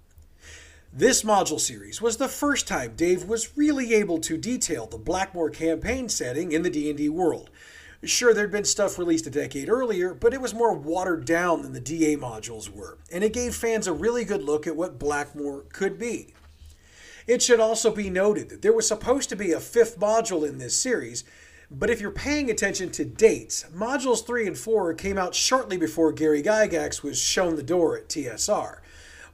This 0.93 1.23
module 1.23 1.61
series 1.61 2.03
was 2.03 2.17
the 2.17 2.29
first 2.29 2.67
time 2.67 2.95
Dave 2.97 3.25
was 3.25 3.57
really 3.57 3.95
able 3.95 4.19
to 4.19 4.37
detail 4.37 4.87
the 4.87 4.99
Blackmoor 4.99 5.55
campaign 5.55 6.09
setting 6.09 6.51
in 6.51 6.63
the 6.63 6.71
D&D 6.71 7.09
world. 7.09 7.51
Sure, 8.03 8.35
there'd 8.35 8.51
been 8.51 8.65
stuff 8.65 8.99
released 8.99 9.29
a 9.29 9.31
decade 9.31 9.69
earlier, 9.69 10.13
but 10.13 10.35
it 10.35 10.41
was 10.41 10.53
more 10.53 10.75
watered 10.75 11.25
down 11.25 11.63
than 11.63 11.73
the 11.73 11.81
DA 11.81 12.17
modules 12.17 12.69
were, 12.69 12.99
and 13.13 13.23
it 13.23 13.33
gave 13.33 13.55
fans 13.55 13.87
a 13.87 13.93
really 13.93 14.25
good 14.25 14.43
look 14.43 14.67
at 14.67 14.75
what 14.75 14.99
Blackmoor 14.99 15.73
could 15.73 16.01
be. 16.01 16.35
It 17.29 17.43
should 17.43 17.61
also 17.61 17.95
be 17.95 18.11
noted 18.11 18.49
that 18.49 18.63
there 18.63 18.73
was 18.73 18.89
supposed 18.89 19.29
to 19.29 19.37
be 19.37 19.53
a 19.53 19.61
fifth 19.61 20.01
module 20.01 20.47
in 20.47 20.59
this 20.59 20.75
series, 20.75 21.23
but 21.73 21.89
if 21.89 22.01
you're 22.01 22.11
paying 22.11 22.51
attention 22.51 22.91
to 22.91 23.05
dates, 23.05 23.65
modules 23.75 24.27
3 24.27 24.47
and 24.47 24.59
4 24.59 24.93
came 24.95 25.17
out 25.17 25.35
shortly 25.35 25.79
before 25.79 26.13
Gary 26.13 26.43
Gygax 26.43 27.03
was 27.03 27.19
shown 27.19 27.57
the 27.57 27.63
door 27.63 27.97
at 27.97 28.09
TSR. 28.09 28.81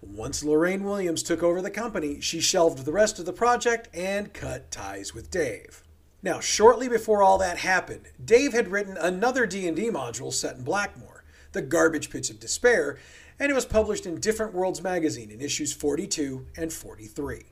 Once 0.01 0.45
Lorraine 0.45 0.85
Williams 0.85 1.25
took 1.25 1.43
over 1.43 1.61
the 1.61 1.71
company, 1.71 2.21
she 2.21 2.41
shelved 2.41 2.85
the 2.85 2.93
rest 2.93 3.19
of 3.19 3.27
the 3.27 3.33
project 3.33 3.89
and 3.93 4.33
cut 4.33 4.71
ties 4.71 5.13
with 5.13 5.33
Dave. 5.33 5.83
Now, 6.23 6.39
shortly 6.39 6.89
before 6.89 7.23
all 7.23 7.39
that 7.39 7.59
happened, 7.59 8.09
Dave 8.25 8.53
had 8.53 8.69
written 8.69 8.97
another 8.97 9.45
D&D 9.45 9.91
module 9.91 10.33
set 10.33 10.57
in 10.57 10.65
Blackmoor, 10.65 11.23
The 11.53 11.63
Garbage 11.63 12.09
Pits 12.09 12.31
of 12.31 12.39
Despair, 12.39 12.99
and 13.41 13.51
it 13.51 13.55
was 13.55 13.67
published 13.67 14.07
in 14.07 14.21
Different 14.21 14.55
Worlds 14.55 14.83
magazine 14.83 15.33
in 15.33 15.41
issues 15.41 15.73
42 15.73 16.47
and 16.57 16.73
43. 16.73 17.47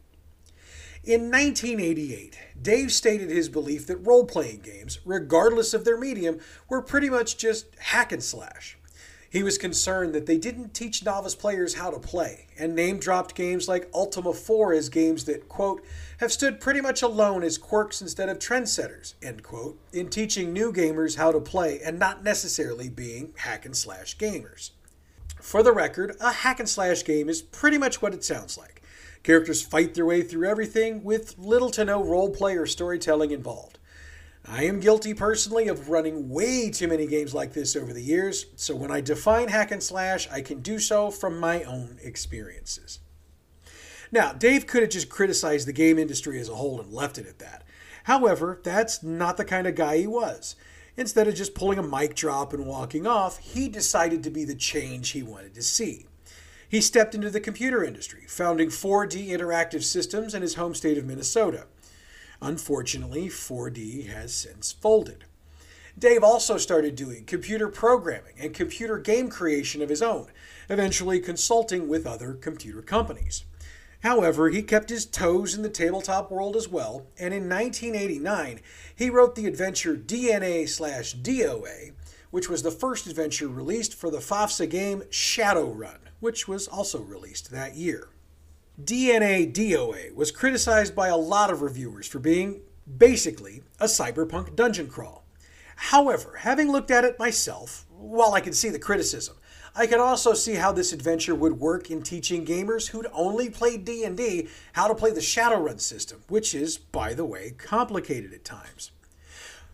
In 1.05 1.31
1988, 1.31 2.39
Dave 2.61 2.93
stated 2.93 3.31
his 3.31 3.49
belief 3.49 3.87
that 3.87 3.97
role 3.99 4.25
playing 4.25 4.61
games, 4.61 4.99
regardless 5.05 5.73
of 5.75 5.85
their 5.85 5.99
medium, 5.99 6.41
were 6.69 6.83
pretty 6.83 7.09
much 7.09 7.37
just 7.37 7.67
hack 7.79 8.13
and 8.13 8.23
slash. 8.23 8.77
He 9.29 9.43
was 9.43 9.59
concerned 9.59 10.15
that 10.15 10.27
they 10.27 10.39
didn't 10.39 10.73
teach 10.73 11.05
novice 11.05 11.35
players 11.35 11.75
how 11.75 11.91
to 11.91 11.99
play, 11.99 12.47
and 12.59 12.75
name 12.75 12.99
dropped 12.99 13.35
games 13.35 13.69
like 13.69 13.91
Ultima 13.93 14.33
4 14.33 14.73
as 14.73 14.89
games 14.89 15.25
that, 15.25 15.49
quote, 15.49 15.85
have 16.19 16.33
stood 16.33 16.61
pretty 16.61 16.81
much 16.81 17.03
alone 17.03 17.43
as 17.43 17.59
quirks 17.59 18.01
instead 18.01 18.29
of 18.29 18.39
trendsetters, 18.39 19.15
end 19.23 19.43
quote, 19.43 19.79
in 19.93 20.09
teaching 20.09 20.53
new 20.53 20.73
gamers 20.73 21.17
how 21.17 21.33
to 21.33 21.41
play 21.41 21.81
and 21.85 21.99
not 21.99 22.25
necessarily 22.25 22.89
being 22.89 23.35
hack 23.37 23.67
and 23.67 23.77
slash 23.77 24.17
gamers. 24.17 24.71
For 25.41 25.63
the 25.63 25.73
record, 25.73 26.17
a 26.21 26.33
hack 26.33 26.59
and 26.59 26.69
slash 26.69 27.05
game 27.05 27.29
is 27.29 27.43
pretty 27.43 27.79
much 27.79 28.01
what 28.01 28.15
it 28.15 28.25
sounds 28.25 28.57
like. 28.57 28.76
Characters 29.27 29.61
fight 29.61 29.95
their 29.95 30.07
way 30.07 30.23
through 30.23 30.49
everything 30.49 31.03
with 31.03 31.37
little 31.37 31.71
to 31.71 31.85
no 31.85 32.01
role 32.01 32.31
play 32.31 32.57
or 32.57 32.65
storytelling 32.65 33.33
involved. 33.33 33.77
I 34.45 34.63
am 34.67 34.79
guilty 34.79 35.15
personally 35.15 35.67
of 35.67 35.89
running 35.89 36.29
way 36.29 36.71
too 36.71 36.87
many 36.87 37.09
games 37.09 37.35
like 37.35 37.53
this 37.53 37.75
over 37.75 37.93
the 37.93 38.05
years, 38.05 38.47
so 38.55 38.77
when 38.77 38.93
I 38.93 39.01
define 39.01 39.49
hack 39.49 39.73
and 39.73 39.83
slash, 39.83 40.29
I 40.31 40.43
can 40.43 40.61
do 40.61 40.79
so 40.79 41.11
from 41.11 41.41
my 41.41 41.65
own 41.65 41.99
experiences. 42.05 43.01
Now, 44.13 44.33
Dave 44.33 44.69
could 44.69 44.83
have 44.83 44.93
just 44.93 45.09
criticized 45.09 45.67
the 45.67 45.73
game 45.73 45.99
industry 45.99 46.39
as 46.39 46.49
a 46.49 46.55
whole 46.55 46.81
and 46.81 46.93
left 46.93 47.19
it 47.19 47.27
at 47.27 47.41
that. 47.41 47.65
However, 48.05 48.61
that's 48.63 49.03
not 49.03 49.39
the 49.39 49.45
kind 49.45 49.67
of 49.67 49.75
guy 49.75 49.99
he 49.99 50.07
was. 50.07 50.55
Instead 50.97 51.27
of 51.27 51.35
just 51.35 51.57
pulling 51.57 51.81
a 51.81 51.83
mic 51.83 52.15
drop 52.15 52.53
and 52.53 52.65
walking 52.65 53.09
off, 53.09 53.39
he 53.39 53.69
decided 53.69 54.23
to 54.23 54.31
be 54.31 54.45
the 54.45 54.55
change 54.55 55.11
he 55.11 55.25
wanted 55.25 55.53
to 55.55 55.63
see. 55.63 56.07
He 56.77 56.83
stepped 56.83 57.15
into 57.15 57.31
the 57.31 57.41
computer 57.41 57.83
industry, 57.83 58.27
founding 58.29 58.69
4D 58.69 59.29
Interactive 59.29 59.83
Systems 59.83 60.35
in 60.35 60.43
his 60.43 60.57
home 60.57 60.75
state 60.75 60.99
of 60.99 61.07
Minnesota. 61.07 61.65
Unfortunately, 62.43 63.29
4D 63.29 64.09
has 64.09 64.35
since 64.35 64.73
folded. 64.73 65.25
Dave 65.99 66.23
also 66.23 66.59
started 66.59 66.95
doing 66.95 67.25
computer 67.25 67.69
programming 67.69 68.35
and 68.39 68.53
computer 68.53 68.99
game 68.99 69.31
creation 69.31 69.81
of 69.81 69.89
his 69.89 70.03
own, 70.03 70.27
eventually 70.69 71.19
consulting 71.19 71.89
with 71.89 72.07
other 72.07 72.35
computer 72.35 72.83
companies. 72.83 73.47
However, 74.03 74.51
he 74.51 74.63
kept 74.63 74.91
his 74.91 75.07
toes 75.07 75.55
in 75.55 75.63
the 75.63 75.71
tabletop 75.71 76.31
world 76.31 76.57
as 76.57 76.69
well, 76.69 77.07
and 77.19 77.33
in 77.33 77.49
1989, 77.49 78.61
he 78.95 79.09
wrote 79.09 79.35
the 79.35 79.47
adventure 79.47 79.97
DNA 79.97 80.69
slash 80.69 81.17
DOA, 81.17 81.93
which 82.31 82.51
was 82.51 82.63
the 82.63 82.71
first 82.71 83.07
adventure 83.07 83.49
released 83.49 83.95
for 83.95 84.11
the 84.11 84.19
FASA 84.19 84.69
game 84.69 85.05
Shadowrun, 85.09 86.06
which 86.27 86.49
was 86.49 86.67
also 86.67 86.99
released 87.03 87.53
that 87.53 87.77
year. 87.77 88.09
DNA 88.83 89.49
DOA 89.53 90.13
was 90.13 90.33
criticized 90.33 90.93
by 90.93 91.07
a 91.07 91.17
lot 91.17 91.53
of 91.53 91.63
reviewers 91.63 92.09
for 92.09 92.19
being 92.19 92.63
basically 92.99 93.63
a 93.79 93.85
cyberpunk 93.85 94.57
dungeon 94.57 94.89
crawl. 94.89 95.25
However, 95.77 96.39
having 96.41 96.73
looked 96.73 96.91
at 96.91 97.05
it 97.05 97.21
myself, 97.21 97.87
while 97.97 98.35
I 98.35 98.41
can 98.41 98.55
see 98.55 98.71
the 98.71 98.79
criticism, 98.81 99.37
I 99.77 99.87
can 99.87 100.01
also 100.01 100.35
see 100.35 100.55
how 100.55 100.73
this 100.73 100.93
adventure 100.93 101.37
would 101.37 101.61
work 101.61 101.93
in 101.93 102.03
teaching 102.03 102.45
gamers 102.45 102.89
who'd 102.89 103.07
only 103.13 103.49
played 103.49 103.85
D&D 103.85 104.49
how 104.73 104.89
to 104.89 104.97
play 104.97 105.13
the 105.13 105.21
Shadowrun 105.21 105.81
system, 105.81 106.25
which 106.27 106.57
is, 106.57 106.77
by 106.77 107.15
the 107.15 107.25
way, 107.25 107.53
complicated 107.57 108.35
at 108.35 108.45
times. 108.45 108.91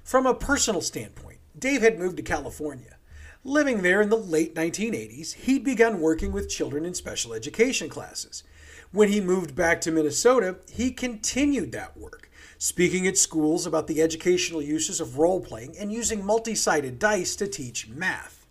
From 0.05 0.27
a 0.27 0.35
personal 0.35 0.83
standpoint, 0.83 1.39
Dave 1.59 1.81
had 1.81 1.99
moved 1.99 2.19
to 2.19 2.23
California. 2.23 2.99
Living 3.45 3.83
there 3.83 4.01
in 4.01 4.09
the 4.09 4.17
late 4.17 4.55
1980s, 4.55 5.35
he'd 5.35 5.65
begun 5.65 6.01
working 6.01 6.31
with 6.31 6.49
children 6.49 6.85
in 6.85 6.95
special 6.95 7.35
education 7.35 7.89
classes. 7.89 8.45
When 8.93 9.09
he 9.09 9.21
moved 9.21 9.57
back 9.57 9.81
to 9.81 9.91
Minnesota, 9.91 10.59
he 10.71 10.93
continued 10.93 11.73
that 11.73 11.97
work, 11.97 12.31
speaking 12.57 13.05
at 13.09 13.19
schools 13.19 13.67
about 13.67 13.89
the 13.89 14.01
educational 14.01 14.63
uses 14.63 15.01
of 15.01 15.19
role 15.19 15.41
playing 15.41 15.77
and 15.77 15.93
using 15.93 16.25
multi 16.25 16.55
sided 16.55 17.01
dice 17.01 17.35
to 17.35 17.49
teach 17.49 17.89
math. 17.89 18.47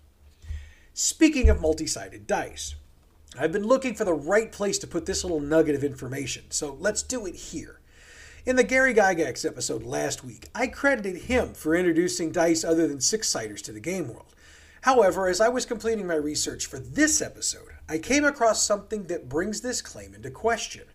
Speaking 0.93 1.47
of 1.47 1.61
multi 1.61 1.87
sided 1.87 2.27
dice, 2.27 2.75
I've 3.39 3.53
been 3.53 3.67
looking 3.67 3.95
for 3.95 4.03
the 4.03 4.13
right 4.13 4.51
place 4.51 4.77
to 4.79 4.87
put 4.87 5.05
this 5.05 5.23
little 5.23 5.39
nugget 5.39 5.75
of 5.75 5.85
information, 5.85 6.43
so 6.49 6.75
let's 6.81 7.01
do 7.01 7.25
it 7.25 7.35
here. 7.35 7.79
In 8.45 8.57
the 8.57 8.63
Gary 8.65 8.93
Gygax 8.93 9.45
episode 9.45 9.83
last 9.83 10.25
week, 10.25 10.49
I 10.53 10.67
credited 10.67 11.23
him 11.23 11.53
for 11.53 11.75
introducing 11.75 12.33
dice 12.33 12.65
other 12.65 12.89
than 12.89 12.99
six 12.99 13.29
siders 13.29 13.61
to 13.61 13.71
the 13.71 13.79
game 13.79 14.09
world. 14.09 14.25
However, 14.81 15.27
as 15.27 15.39
I 15.39 15.47
was 15.47 15.67
completing 15.67 16.07
my 16.07 16.15
research 16.15 16.65
for 16.65 16.79
this 16.79 17.21
episode, 17.21 17.69
I 17.87 17.99
came 17.99 18.25
across 18.25 18.63
something 18.63 19.03
that 19.03 19.29
brings 19.29 19.61
this 19.61 19.79
claim 19.79 20.15
into 20.15 20.31
question. 20.31 20.85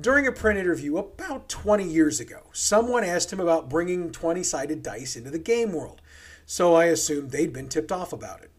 During 0.00 0.26
a 0.26 0.32
print 0.32 0.58
interview 0.58 0.96
about 0.96 1.50
20 1.50 1.84
years 1.84 2.18
ago, 2.18 2.44
someone 2.52 3.04
asked 3.04 3.30
him 3.30 3.40
about 3.40 3.68
bringing 3.68 4.10
20 4.10 4.42
sided 4.42 4.82
dice 4.82 5.16
into 5.16 5.28
the 5.30 5.38
game 5.38 5.72
world, 5.72 6.00
so 6.46 6.74
I 6.74 6.86
assumed 6.86 7.30
they'd 7.30 7.52
been 7.52 7.68
tipped 7.68 7.92
off 7.92 8.14
about 8.14 8.40
it. 8.40 8.50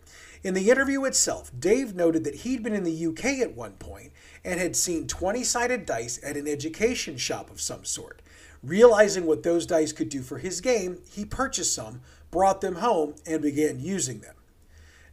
In 0.44 0.54
the 0.54 0.70
interview 0.70 1.06
itself, 1.06 1.52
Dave 1.58 1.96
noted 1.96 2.24
that 2.24 2.36
he'd 2.36 2.62
been 2.62 2.76
in 2.76 2.84
the 2.84 3.06
UK 3.08 3.40
at 3.40 3.56
one 3.56 3.74
point 3.74 4.12
and 4.44 4.60
had 4.60 4.76
seen 4.76 5.08
20 5.08 5.44
sided 5.44 5.88
dice 5.88 6.20
at 6.24 6.38
an 6.38 6.48
education 6.48 7.18
shop 7.18 7.50
of 7.50 7.62
some 7.62 7.84
sort. 7.84 8.22
Realizing 8.62 9.26
what 9.26 9.42
those 9.42 9.66
dice 9.66 9.92
could 9.92 10.10
do 10.10 10.22
for 10.22 10.38
his 10.38 10.62
game, 10.62 11.00
he 11.12 11.26
purchased 11.26 11.74
some, 11.74 12.02
brought 12.30 12.62
them 12.62 12.76
home, 12.76 13.16
and 13.26 13.42
began 13.42 13.80
using 13.80 14.20
them. 14.20 14.36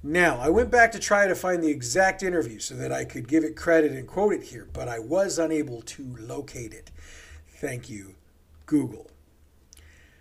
Now, 0.02 0.38
I 0.38 0.48
went 0.48 0.70
back 0.70 0.92
to 0.92 0.98
try 1.00 1.26
to 1.26 1.34
find 1.34 1.62
the 1.62 1.70
exact 1.70 2.22
interview 2.22 2.61
so 2.61 2.76
that 2.76 2.92
I 2.92 3.04
could 3.04 3.26
give 3.26 3.42
it 3.42 3.56
credit 3.56 3.90
and 3.90 4.06
quote 4.06 4.32
it 4.32 4.44
here, 4.44 4.68
but 4.72 4.87
I 4.87 5.00
was 5.00 5.40
unable 5.40 5.82
to 5.82 6.16
locate 6.20 6.72
it. 6.72 6.92
Thank 7.48 7.90
you, 7.90 8.14
Google. 8.66 9.11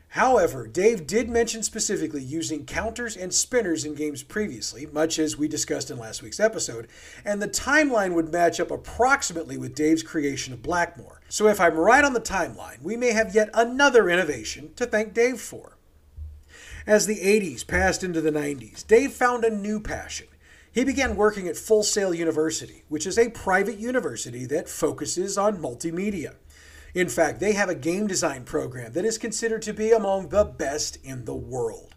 However, 0.09 0.65
Dave 0.65 1.05
did 1.05 1.29
mention 1.29 1.61
specifically 1.61 2.23
using 2.23 2.65
counters 2.65 3.15
and 3.15 3.31
spinners 3.31 3.85
in 3.85 3.93
games 3.93 4.23
previously, 4.23 4.87
much 4.87 5.19
as 5.19 5.37
we 5.37 5.47
discussed 5.47 5.91
in 5.91 5.99
last 5.99 6.23
week's 6.23 6.39
episode, 6.39 6.87
and 7.23 7.39
the 7.39 7.47
timeline 7.47 8.13
would 8.15 8.31
match 8.31 8.59
up 8.59 8.71
approximately 8.71 9.57
with 9.57 9.75
Dave's 9.75 10.01
creation 10.01 10.53
of 10.53 10.63
Blackmoor. 10.63 11.19
So 11.29 11.47
if 11.47 11.59
I'm 11.59 11.75
right 11.75 12.03
on 12.03 12.13
the 12.13 12.19
timeline, 12.19 12.81
we 12.81 12.97
may 12.97 13.11
have 13.11 13.35
yet 13.35 13.51
another 13.53 14.09
innovation 14.09 14.73
to 14.77 14.87
thank 14.87 15.13
Dave 15.13 15.39
for. 15.39 15.76
As 16.87 17.05
the 17.05 17.19
80s 17.19 17.67
passed 17.67 18.01
into 18.01 18.21
the 18.21 18.31
90s, 18.31 18.87
Dave 18.87 19.11
found 19.11 19.43
a 19.43 19.49
new 19.49 19.81
passion. 19.81 20.27
He 20.71 20.85
began 20.85 21.17
working 21.17 21.45
at 21.45 21.57
Full 21.57 21.83
Sail 21.83 22.13
University, 22.13 22.85
which 22.87 23.05
is 23.05 23.17
a 23.17 23.29
private 23.29 23.77
university 23.77 24.45
that 24.45 24.69
focuses 24.69 25.37
on 25.37 25.57
multimedia. 25.57 26.35
In 26.93 27.09
fact, 27.09 27.41
they 27.41 27.51
have 27.51 27.67
a 27.67 27.75
game 27.75 28.07
design 28.07 28.45
program 28.45 28.93
that 28.93 29.03
is 29.03 29.17
considered 29.17 29.63
to 29.63 29.73
be 29.73 29.91
among 29.91 30.29
the 30.29 30.45
best 30.45 30.97
in 31.03 31.25
the 31.25 31.35
world. 31.35 31.93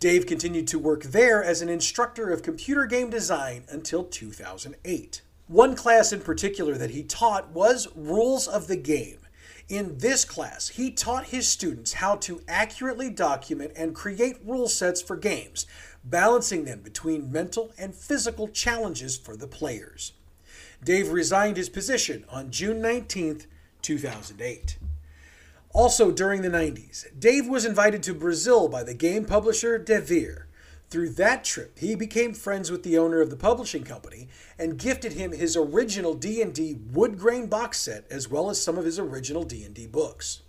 Dave 0.00 0.26
continued 0.26 0.66
to 0.68 0.78
work 0.80 1.04
there 1.04 1.44
as 1.44 1.62
an 1.62 1.68
instructor 1.68 2.30
of 2.30 2.42
computer 2.42 2.84
game 2.84 3.10
design 3.10 3.62
until 3.68 4.02
2008. 4.02 5.22
One 5.46 5.76
class 5.76 6.12
in 6.12 6.20
particular 6.20 6.76
that 6.78 6.90
he 6.90 7.04
taught 7.04 7.52
was 7.52 7.86
Rules 7.94 8.48
of 8.48 8.66
the 8.66 8.76
Game. 8.76 9.18
In 9.68 9.98
this 9.98 10.24
class, 10.24 10.68
he 10.68 10.92
taught 10.92 11.26
his 11.26 11.48
students 11.48 11.94
how 11.94 12.16
to 12.16 12.40
accurately 12.46 13.10
document 13.10 13.72
and 13.74 13.96
create 13.96 14.36
rule 14.44 14.68
sets 14.68 15.02
for 15.02 15.16
games, 15.16 15.66
balancing 16.04 16.64
them 16.64 16.80
between 16.80 17.32
mental 17.32 17.72
and 17.76 17.92
physical 17.92 18.46
challenges 18.46 19.16
for 19.16 19.36
the 19.36 19.48
players. 19.48 20.12
Dave 20.84 21.10
resigned 21.10 21.56
his 21.56 21.68
position 21.68 22.24
on 22.30 22.52
June 22.52 22.80
19, 22.80 23.42
2008. 23.82 24.78
Also 25.72 26.12
during 26.12 26.42
the 26.42 26.48
90s, 26.48 27.06
Dave 27.18 27.48
was 27.48 27.64
invited 27.64 28.04
to 28.04 28.14
Brazil 28.14 28.68
by 28.68 28.84
the 28.84 28.94
game 28.94 29.24
publisher 29.24 29.80
Devir. 29.80 30.44
Through 30.88 31.10
that 31.10 31.42
trip, 31.42 31.78
he 31.78 31.96
became 31.96 32.32
friends 32.32 32.70
with 32.70 32.84
the 32.84 32.96
owner 32.96 33.20
of 33.20 33.30
the 33.30 33.36
publishing 33.36 33.82
company 33.82 34.28
and 34.56 34.78
gifted 34.78 35.14
him 35.14 35.32
his 35.32 35.56
original 35.56 36.14
D&D 36.14 36.78
wood 36.92 37.18
grain 37.18 37.46
box 37.46 37.80
set 37.80 38.06
as 38.10 38.30
well 38.30 38.50
as 38.50 38.62
some 38.62 38.78
of 38.78 38.84
his 38.84 38.98
original 38.98 39.42
D&D 39.42 39.88
books. 39.88 40.42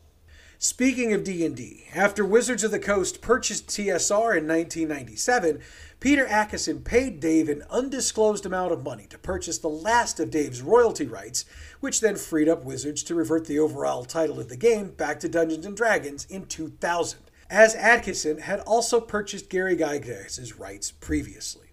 Speaking 0.60 1.14
of 1.14 1.24
D&D, 1.24 1.86
after 1.94 2.26
Wizards 2.26 2.64
of 2.64 2.72
the 2.72 2.80
Coast 2.80 3.22
purchased 3.22 3.68
TSR 3.68 4.36
in 4.36 4.48
1997, 4.48 5.60
Peter 6.00 6.26
Adkison 6.26 6.84
paid 6.84 7.20
Dave 7.20 7.48
an 7.48 7.64
undisclosed 7.70 8.44
amount 8.44 8.72
of 8.72 8.84
money 8.84 9.06
to 9.10 9.20
purchase 9.20 9.60
the 9.60 9.68
last 9.68 10.20
of 10.20 10.32
Dave's 10.32 10.64
royalty 10.64 11.06
rights, 11.06 11.46
which 11.80 12.02
then 12.02 12.16
freed 12.16 12.50
up 12.50 12.64
Wizards 12.64 13.04
to 13.04 13.14
revert 13.14 13.46
the 13.46 13.60
overall 13.60 14.04
title 14.04 14.40
of 14.40 14.50
the 14.50 14.58
game 14.58 14.90
back 14.90 15.20
to 15.20 15.30
Dungeons 15.30 15.66
and 15.66 15.78
Dragons 15.78 16.26
in 16.26 16.46
2000, 16.46 17.20
as 17.50 17.76
Atkinson 17.76 18.40
had 18.40 18.60
also 18.62 19.00
purchased 19.00 19.50
Gary 19.50 19.76
Gygax's 19.76 20.60
rights 20.60 20.92
previously. 20.92 21.68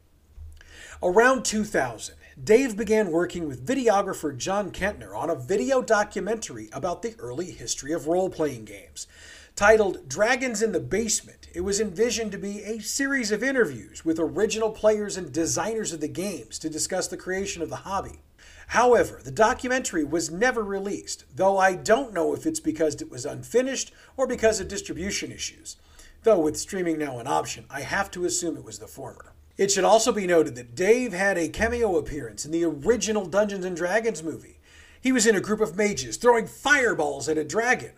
Around 1.02 1.44
2000, 1.44 2.14
Dave 2.42 2.76
began 2.76 3.12
working 3.12 3.46
with 3.46 3.66
videographer 3.66 4.37
John 4.37 4.70
Kentner 4.70 5.16
on 5.16 5.30
a 5.30 5.37
video 5.37 5.82
documentary 5.82 6.68
about 6.72 7.02
the 7.02 7.14
early 7.18 7.50
history 7.50 7.92
of 7.92 8.06
role 8.06 8.30
playing 8.30 8.64
games. 8.64 9.06
Titled 9.54 10.08
Dragons 10.08 10.62
in 10.62 10.72
the 10.72 10.80
Basement, 10.80 11.46
it 11.54 11.60
was 11.60 11.80
envisioned 11.80 12.32
to 12.32 12.38
be 12.38 12.64
a 12.64 12.80
series 12.80 13.30
of 13.30 13.44
interviews 13.44 14.04
with 14.04 14.18
original 14.18 14.70
players 14.70 15.16
and 15.16 15.30
designers 15.30 15.92
of 15.92 16.00
the 16.00 16.08
games 16.08 16.58
to 16.58 16.68
discuss 16.68 17.06
the 17.06 17.16
creation 17.16 17.62
of 17.62 17.70
the 17.70 17.76
hobby. 17.76 18.23
However, 18.68 19.20
the 19.22 19.31
documentary 19.31 20.05
was 20.05 20.31
never 20.31 20.62
released, 20.62 21.24
though 21.35 21.59
I 21.59 21.74
don't 21.74 22.12
know 22.12 22.35
if 22.35 22.46
it's 22.46 22.61
because 22.61 23.00
it 23.00 23.11
was 23.11 23.24
unfinished 23.24 23.92
or 24.16 24.27
because 24.27 24.61
of 24.61 24.68
distribution 24.68 25.31
issues. 25.31 25.77
Though 26.22 26.38
with 26.38 26.57
streaming 26.57 26.98
now 26.98 27.18
an 27.18 27.27
option, 27.27 27.66
I 27.70 27.83
have 27.83 28.11
to 28.12 28.24
assume 28.24 28.57
it 28.57 28.64
was 28.64 28.79
the 28.79 28.87
former. 28.87 29.33
It 29.57 29.70
should 29.70 29.85
also 29.85 30.11
be 30.11 30.27
noted 30.27 30.57
that 30.57 30.74
Dave 30.74 31.12
had 31.12 31.38
a 31.38 31.48
cameo 31.48 31.96
appearance 31.96 32.44
in 32.44 32.50
the 32.50 32.64
original 32.64 33.27
Dungeons 33.27 33.64
and 33.64 33.77
Dragons 33.77 34.22
movie. 34.22 34.59
He 35.00 35.12
was 35.12 35.27
in 35.27 35.37
a 35.37 35.40
group 35.40 35.61
of 35.61 35.77
mages 35.77 36.16
throwing 36.16 36.46
fireballs 36.46 37.29
at 37.29 37.38
a 37.38 37.44
dragon. 37.44 37.92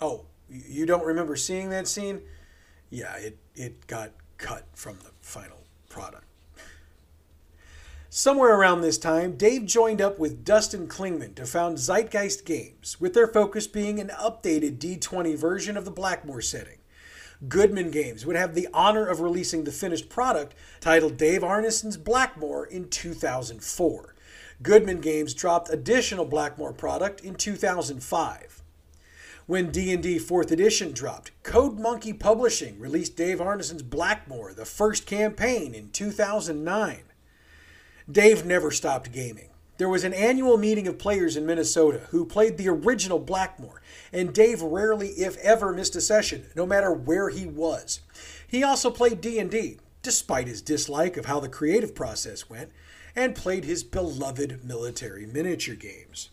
Oh, 0.00 0.26
you 0.48 0.84
don't 0.84 1.06
remember 1.06 1.36
seeing 1.36 1.70
that 1.70 1.88
scene? 1.88 2.20
Yeah, 2.90 3.16
it, 3.16 3.38
it 3.54 3.86
got 3.86 4.12
cut 4.36 4.66
from 4.74 4.98
the 4.98 5.10
final 5.20 5.64
product. 5.88 6.26
Somewhere 8.14 8.54
around 8.54 8.82
this 8.82 8.98
time, 8.98 9.38
Dave 9.38 9.64
joined 9.64 10.02
up 10.02 10.18
with 10.18 10.44
Dustin 10.44 10.86
Clingman 10.86 11.34
to 11.34 11.46
found 11.46 11.78
Zeitgeist 11.78 12.44
Games, 12.44 13.00
with 13.00 13.14
their 13.14 13.26
focus 13.26 13.66
being 13.66 13.98
an 13.98 14.08
updated 14.08 14.76
D20 14.76 15.34
version 15.34 15.78
of 15.78 15.86
the 15.86 15.90
Blackmoor 15.90 16.44
setting. 16.44 16.76
Goodman 17.48 17.90
Games 17.90 18.26
would 18.26 18.36
have 18.36 18.54
the 18.54 18.68
honor 18.74 19.06
of 19.06 19.20
releasing 19.20 19.64
the 19.64 19.72
finished 19.72 20.10
product 20.10 20.54
titled 20.78 21.16
Dave 21.16 21.40
Arneson's 21.40 21.96
Blackmoor 21.96 22.68
in 22.68 22.90
2004. 22.90 24.14
Goodman 24.62 25.00
Games 25.00 25.32
dropped 25.32 25.70
additional 25.70 26.26
Blackmoor 26.26 26.76
product 26.76 27.22
in 27.22 27.34
2005. 27.34 28.62
When 29.46 29.70
D&D 29.70 30.18
4th 30.18 30.50
edition 30.50 30.92
dropped, 30.92 31.30
Code 31.44 31.78
Monkey 31.78 32.12
Publishing 32.12 32.78
released 32.78 33.16
Dave 33.16 33.38
Arneson's 33.38 33.82
Blackmoor, 33.82 34.54
the 34.54 34.66
first 34.66 35.06
campaign 35.06 35.74
in 35.74 35.88
2009. 35.88 37.04
Dave 38.10 38.44
never 38.44 38.70
stopped 38.70 39.12
gaming. 39.12 39.48
There 39.78 39.88
was 39.88 40.04
an 40.04 40.12
annual 40.12 40.58
meeting 40.58 40.86
of 40.86 40.98
players 40.98 41.36
in 41.36 41.46
Minnesota 41.46 42.06
who 42.10 42.24
played 42.24 42.56
the 42.56 42.68
original 42.68 43.18
Blackmoor, 43.18 43.80
and 44.12 44.34
Dave 44.34 44.60
rarely, 44.62 45.08
if 45.08 45.36
ever, 45.38 45.72
missed 45.72 45.96
a 45.96 46.00
session, 46.00 46.46
no 46.54 46.66
matter 46.66 46.92
where 46.92 47.30
he 47.30 47.46
was. 47.46 48.00
He 48.46 48.62
also 48.62 48.90
played 48.90 49.20
D&D, 49.20 49.78
despite 50.02 50.46
his 50.46 50.62
dislike 50.62 51.16
of 51.16 51.26
how 51.26 51.40
the 51.40 51.48
creative 51.48 51.94
process 51.94 52.50
went, 52.50 52.70
and 53.16 53.34
played 53.34 53.64
his 53.64 53.82
beloved 53.82 54.64
military 54.64 55.26
miniature 55.26 55.74
games. 55.74 56.30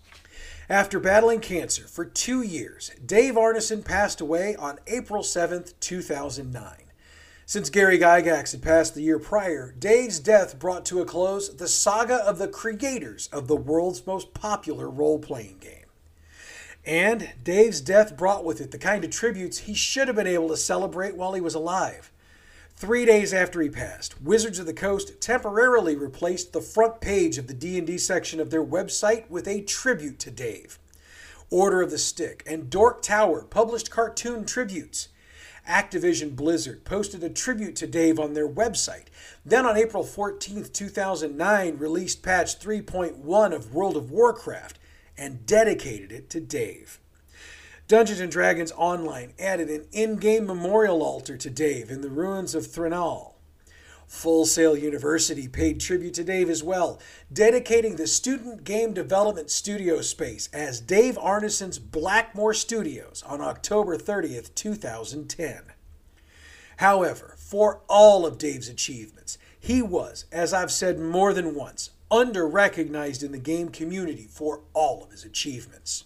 After 0.70 1.00
battling 1.00 1.40
cancer 1.40 1.88
for 1.88 2.06
two 2.06 2.42
years, 2.42 2.92
Dave 3.04 3.36
Arneson 3.36 3.84
passed 3.84 4.22
away 4.22 4.56
on 4.56 4.80
April 4.88 5.24
7, 5.24 5.66
2009. 5.80 6.89
Since 7.50 7.72
Gary 7.72 7.98
Gygax 7.98 8.52
had 8.52 8.62
passed 8.62 8.94
the 8.94 9.02
year 9.02 9.18
prior, 9.18 9.74
Dave's 9.80 10.20
death 10.20 10.60
brought 10.60 10.86
to 10.86 11.02
a 11.02 11.06
close 11.06 11.50
the 11.50 11.68
saga 11.68 12.18
of 12.18 12.38
the 12.38 12.48
creators 12.48 13.28
of 13.32 13.48
the 13.48 13.56
world's 13.56 14.06
most 14.06 14.36
popular 14.36 14.88
role 14.88 15.18
playing 15.18 15.58
game. 15.58 15.88
And 16.86 17.32
Dave's 17.44 17.82
death 17.82 18.16
brought 18.16 18.46
with 18.46 18.62
it 18.62 18.70
the 18.70 18.78
kind 18.78 19.04
of 19.04 19.10
tributes 19.10 19.62
he 19.62 19.74
should 19.74 20.08
have 20.08 20.16
been 20.16 20.28
able 20.28 20.50
to 20.50 20.58
celebrate 20.58 21.16
while 21.16 21.34
he 21.34 21.42
was 21.42 21.56
alive. 21.56 22.12
Three 22.76 23.04
days 23.04 23.34
after 23.34 23.62
he 23.62 23.70
passed, 23.70 24.22
Wizards 24.22 24.60
of 24.60 24.68
the 24.68 24.72
Coast 24.72 25.20
temporarily 25.20 25.96
replaced 25.96 26.54
the 26.54 26.62
front 26.62 27.02
page 27.02 27.40
of 27.40 27.48
the 27.48 27.56
D&D 27.56 27.98
section 27.98 28.40
of 28.40 28.52
their 28.52 28.64
website 28.64 29.28
with 29.28 29.48
a 29.48 29.64
tribute 29.64 30.20
to 30.20 30.30
Dave. 30.30 30.78
Order 31.50 31.82
of 31.82 31.90
the 31.90 31.98
Stick 31.98 32.44
and 32.46 32.70
Dork 32.70 33.02
Tower 33.02 33.42
published 33.42 33.90
cartoon 33.90 34.46
tributes. 34.46 35.10
Activision 35.70 36.36
Blizzard 36.36 36.84
posted 36.84 37.24
a 37.24 37.30
tribute 37.30 37.76
to 37.76 37.86
Dave 37.86 38.20
on 38.20 38.34
their 38.34 38.50
website. 38.50 39.06
Then 39.46 39.68
on 39.68 39.78
April 39.78 40.04
14, 40.04 40.66
2009, 40.74 41.78
released 41.78 42.24
patch 42.24 42.60
3.1 42.60 43.54
of 43.54 43.74
World 43.74 43.96
of 43.96 44.10
Warcraft 44.10 44.80
and 45.16 45.46
dedicated 45.46 46.12
it 46.12 46.30
to 46.32 46.40
Dave. 46.40 47.00
Dungeons 47.88 48.20
and 48.20 48.32
Dragons 48.32 48.72
Online 48.76 49.34
added 49.38 49.70
an 49.70 49.86
in-game 49.92 50.48
memorial 50.48 51.04
altar 51.04 51.38
to 51.38 51.50
Dave 51.50 51.92
in 51.92 52.02
the 52.02 52.10
ruins 52.10 52.56
of 52.56 52.66
Threnal. 52.66 53.29
Full 54.10 54.48
Sail 54.48 54.76
University 54.76 55.48
paid 55.48 55.80
tribute 55.80 56.16
to 56.16 56.24
Dave 56.24 56.50
as 56.50 56.64
well, 56.64 57.00
dedicating 57.32 57.96
the 57.96 58.08
Student 58.08 58.64
Game 58.64 58.92
Development 58.92 59.52
Studio 59.52 60.02
space 60.02 60.50
as 60.52 60.82
Dave 60.82 61.16
Arneson's 61.16 61.78
Blackmoor 61.78 62.56
Studios 62.56 63.24
on 63.28 63.40
October 63.40 63.98
30th, 63.98 64.56
2010. 64.56 65.62
However, 66.78 67.36
for 67.38 67.82
all 67.88 68.26
of 68.26 68.40
Dave's 68.40 68.68
achievements, 68.68 69.38
he 69.60 69.84
was, 69.84 70.26
as 70.32 70.54
I've 70.54 70.72
said 70.72 71.00
more 71.00 71.32
than 71.32 71.54
once, 71.54 71.92
under 72.10 72.48
recognized 72.48 73.22
in 73.22 73.32
the 73.32 73.38
game 73.38 73.70
community 73.70 74.28
for 74.28 74.62
all 74.74 75.04
of 75.04 75.12
his 75.12 75.24
achievements. 75.24 76.06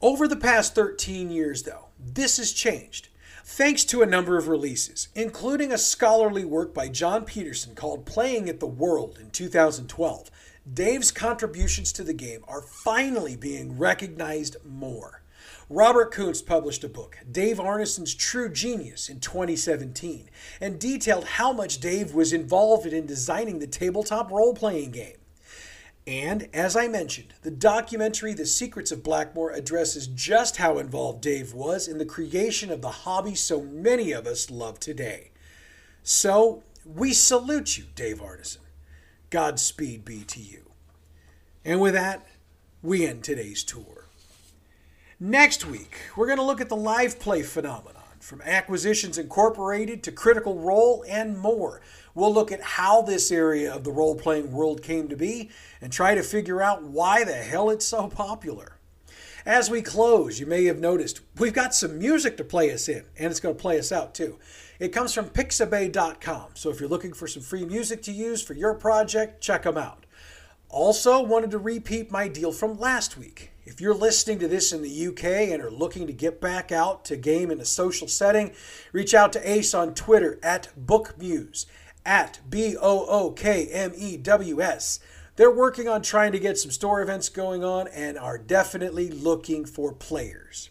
Over 0.00 0.26
the 0.26 0.34
past 0.34 0.74
13 0.74 1.30
years, 1.30 1.64
though, 1.64 1.88
this 2.00 2.38
has 2.38 2.52
changed 2.52 3.08
thanks 3.46 3.84
to 3.84 4.00
a 4.00 4.06
number 4.06 4.38
of 4.38 4.48
releases, 4.48 5.08
including 5.14 5.70
a 5.70 5.76
scholarly 5.76 6.46
work 6.46 6.72
by 6.72 6.88
Jon 6.88 7.26
Peterson 7.26 7.74
called 7.74 8.06
Playing 8.06 8.48
at 8.48 8.58
the 8.58 8.66
World 8.66 9.18
in 9.20 9.30
2012. 9.30 10.30
Dave's 10.72 11.12
contributions 11.12 11.92
to 11.92 12.02
the 12.02 12.14
game 12.14 12.42
are 12.48 12.62
finally 12.62 13.36
being 13.36 13.78
recognized 13.78 14.56
more. 14.64 15.22
Robert 15.68 16.10
Kuntz 16.10 16.40
published 16.40 16.84
a 16.84 16.88
book, 16.88 17.18
Dave 17.30 17.60
Arneson's 17.60 18.14
True 18.14 18.48
Genius, 18.48 19.10
in 19.10 19.20
2017, 19.20 20.30
and 20.58 20.80
detailed 20.80 21.24
how 21.24 21.52
much 21.52 21.80
Dave 21.80 22.14
was 22.14 22.32
involved 22.32 22.86
in 22.86 23.04
designing 23.04 23.58
the 23.58 23.66
tabletop 23.66 24.30
role 24.30 24.54
playing 24.54 24.90
game. 24.90 25.16
And, 26.06 26.48
as 26.52 26.76
I 26.76 26.86
mentioned, 26.86 27.34
the 27.42 27.50
documentary 27.50 28.34
The 28.34 28.44
Secrets 28.44 28.92
of 28.92 29.02
Blackmoor 29.02 29.56
addresses 29.56 30.06
just 30.06 30.58
how 30.58 30.78
involved 30.78 31.22
Dave 31.22 31.54
was 31.54 31.88
in 31.88 31.96
the 31.96 32.04
creation 32.04 32.70
of 32.70 32.82
the 32.82 32.90
hobby 32.90 33.34
so 33.34 33.62
many 33.62 34.12
of 34.12 34.26
us 34.26 34.50
love 34.50 34.78
today. 34.78 35.30
So, 36.02 36.62
we 36.84 37.14
salute 37.14 37.78
you, 37.78 37.84
Dave 37.94 38.20
Arneson. 38.20 38.58
Godspeed 39.30 40.04
be 40.04 40.24
to 40.24 40.40
you. 40.40 40.70
And 41.64 41.80
with 41.80 41.94
that, 41.94 42.26
we 42.82 43.06
end 43.06 43.24
today's 43.24 43.64
tour. 43.64 44.04
Next 45.18 45.64
week, 45.64 45.96
we're 46.16 46.26
going 46.26 46.38
to 46.38 46.44
look 46.44 46.60
at 46.60 46.68
the 46.68 46.76
live 46.76 47.18
play 47.18 47.42
phenomenon, 47.42 48.02
from 48.20 48.42
Acquisitions 48.42 49.16
Incorporated 49.16 50.02
to 50.02 50.12
Critical 50.12 50.58
Role 50.58 51.02
and 51.08 51.38
more. 51.38 51.80
We'll 52.14 52.32
look 52.32 52.52
at 52.52 52.62
how 52.62 53.02
this 53.02 53.32
area 53.32 53.74
of 53.74 53.82
the 53.82 53.90
role 53.90 54.14
playing 54.14 54.52
world 54.52 54.82
came 54.82 55.08
to 55.08 55.16
be 55.16 55.50
and 55.80 55.92
try 55.92 56.14
to 56.14 56.22
figure 56.22 56.62
out 56.62 56.84
why 56.84 57.24
the 57.24 57.34
hell 57.34 57.70
it's 57.70 57.84
so 57.84 58.08
popular. 58.08 58.78
As 59.44 59.68
we 59.68 59.82
close, 59.82 60.40
you 60.40 60.46
may 60.46 60.64
have 60.64 60.78
noticed 60.78 61.20
we've 61.38 61.52
got 61.52 61.74
some 61.74 61.98
music 61.98 62.36
to 62.38 62.44
play 62.44 62.72
us 62.72 62.88
in, 62.88 63.04
and 63.18 63.30
it's 63.30 63.40
going 63.40 63.54
to 63.54 63.60
play 63.60 63.78
us 63.78 63.92
out 63.92 64.14
too. 64.14 64.38
It 64.78 64.88
comes 64.88 65.12
from 65.12 65.28
pixabay.com, 65.28 66.50
so 66.54 66.70
if 66.70 66.80
you're 66.80 66.88
looking 66.88 67.12
for 67.12 67.26
some 67.26 67.42
free 67.42 67.64
music 67.66 68.02
to 68.04 68.12
use 68.12 68.40
for 68.40 68.54
your 68.54 68.74
project, 68.74 69.42
check 69.42 69.64
them 69.64 69.76
out. 69.76 70.06
Also, 70.70 71.22
wanted 71.22 71.50
to 71.50 71.58
repeat 71.58 72.10
my 72.10 72.26
deal 72.26 72.52
from 72.52 72.78
last 72.78 73.18
week. 73.18 73.52
If 73.64 73.80
you're 73.80 73.94
listening 73.94 74.38
to 74.38 74.48
this 74.48 74.72
in 74.72 74.82
the 74.82 75.06
UK 75.08 75.24
and 75.52 75.62
are 75.62 75.70
looking 75.70 76.06
to 76.06 76.12
get 76.12 76.40
back 76.40 76.72
out 76.72 77.04
to 77.06 77.16
game 77.16 77.50
in 77.50 77.60
a 77.60 77.64
social 77.64 78.08
setting, 78.08 78.52
reach 78.92 79.14
out 79.14 79.32
to 79.34 79.50
Ace 79.50 79.74
on 79.74 79.94
Twitter 79.94 80.38
at 80.42 80.68
BookMews 80.86 81.66
at 82.04 82.40
B 82.48 82.76
O 82.80 83.06
O 83.06 83.30
K 83.30 83.66
M 83.66 83.92
E 83.96 84.16
W 84.16 84.60
S. 84.60 85.00
They're 85.36 85.50
working 85.50 85.88
on 85.88 86.02
trying 86.02 86.32
to 86.32 86.38
get 86.38 86.58
some 86.58 86.70
store 86.70 87.02
events 87.02 87.28
going 87.28 87.64
on 87.64 87.88
and 87.88 88.16
are 88.16 88.38
definitely 88.38 89.10
looking 89.10 89.64
for 89.64 89.92
players. 89.92 90.70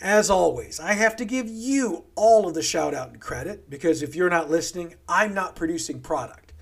As 0.00 0.30
always, 0.30 0.78
I 0.78 0.92
have 0.92 1.16
to 1.16 1.24
give 1.24 1.48
you 1.48 2.04
all 2.14 2.46
of 2.46 2.54
the 2.54 2.62
shout 2.62 2.94
out 2.94 3.08
and 3.08 3.20
credit 3.20 3.68
because 3.68 4.00
if 4.00 4.14
you're 4.14 4.30
not 4.30 4.48
listening, 4.48 4.94
I'm 5.08 5.34
not 5.34 5.56
producing 5.56 6.00
product. 6.00 6.52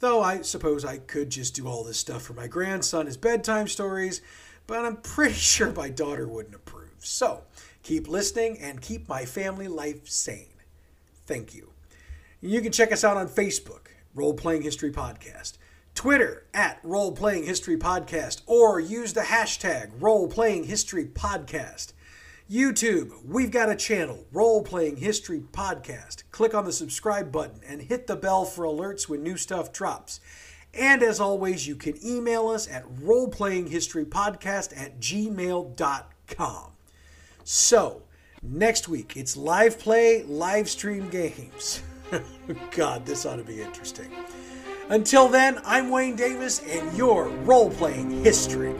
Though 0.00 0.20
I 0.20 0.42
suppose 0.42 0.84
I 0.84 0.98
could 0.98 1.30
just 1.30 1.54
do 1.54 1.66
all 1.66 1.84
this 1.84 1.96
stuff 1.96 2.22
for 2.22 2.34
my 2.34 2.48
grandson 2.48 3.06
as 3.06 3.16
bedtime 3.16 3.66
stories, 3.66 4.20
but 4.66 4.84
I'm 4.84 4.96
pretty 4.96 5.34
sure 5.38 5.72
my 5.72 5.88
daughter 5.88 6.28
wouldn't 6.28 6.54
approve. 6.54 6.90
So 6.98 7.44
keep 7.82 8.08
listening 8.08 8.58
and 8.58 8.82
keep 8.82 9.08
my 9.08 9.24
family 9.24 9.68
life 9.68 10.06
sane. 10.08 10.48
Thank 11.24 11.54
you. 11.54 11.71
You 12.44 12.60
can 12.60 12.72
check 12.72 12.90
us 12.90 13.04
out 13.04 13.16
on 13.16 13.28
Facebook, 13.28 13.86
Role 14.16 14.34
Playing 14.34 14.62
History 14.62 14.90
Podcast, 14.90 15.58
Twitter 15.94 16.44
at 16.52 16.80
Role 16.82 17.12
Playing 17.12 17.44
History 17.44 17.76
Podcast, 17.76 18.42
or 18.46 18.80
use 18.80 19.12
the 19.12 19.20
hashtag 19.20 19.92
Role 20.00 20.26
Playing 20.26 20.64
History 20.64 21.04
Podcast. 21.04 21.92
YouTube, 22.50 23.24
we've 23.24 23.52
got 23.52 23.70
a 23.70 23.76
channel, 23.76 24.26
Role 24.32 24.64
Playing 24.64 24.96
History 24.96 25.38
Podcast. 25.52 26.24
Click 26.32 26.52
on 26.52 26.64
the 26.64 26.72
subscribe 26.72 27.30
button 27.30 27.60
and 27.64 27.80
hit 27.80 28.08
the 28.08 28.16
bell 28.16 28.44
for 28.44 28.64
alerts 28.64 29.08
when 29.08 29.22
new 29.22 29.36
stuff 29.36 29.72
drops. 29.72 30.18
And 30.74 31.00
as 31.00 31.20
always, 31.20 31.68
you 31.68 31.76
can 31.76 31.94
email 32.04 32.48
us 32.48 32.68
at 32.68 32.84
roleplayinghistorypodcast 32.96 34.76
at 34.76 34.98
gmail.com. 34.98 36.72
So, 37.44 38.02
next 38.42 38.88
week, 38.88 39.16
it's 39.16 39.36
live 39.36 39.78
play, 39.78 40.24
live 40.24 40.68
stream 40.68 41.08
games. 41.08 41.82
God, 42.76 43.06
this 43.06 43.26
ought 43.26 43.36
to 43.36 43.42
be 43.42 43.60
interesting. 43.60 44.10
Until 44.88 45.28
then, 45.28 45.60
I'm 45.64 45.90
Wayne 45.90 46.16
Davis, 46.16 46.62
and 46.68 46.96
you're 46.96 47.28
role 47.28 47.70
playing 47.70 48.24
history. 48.24 48.74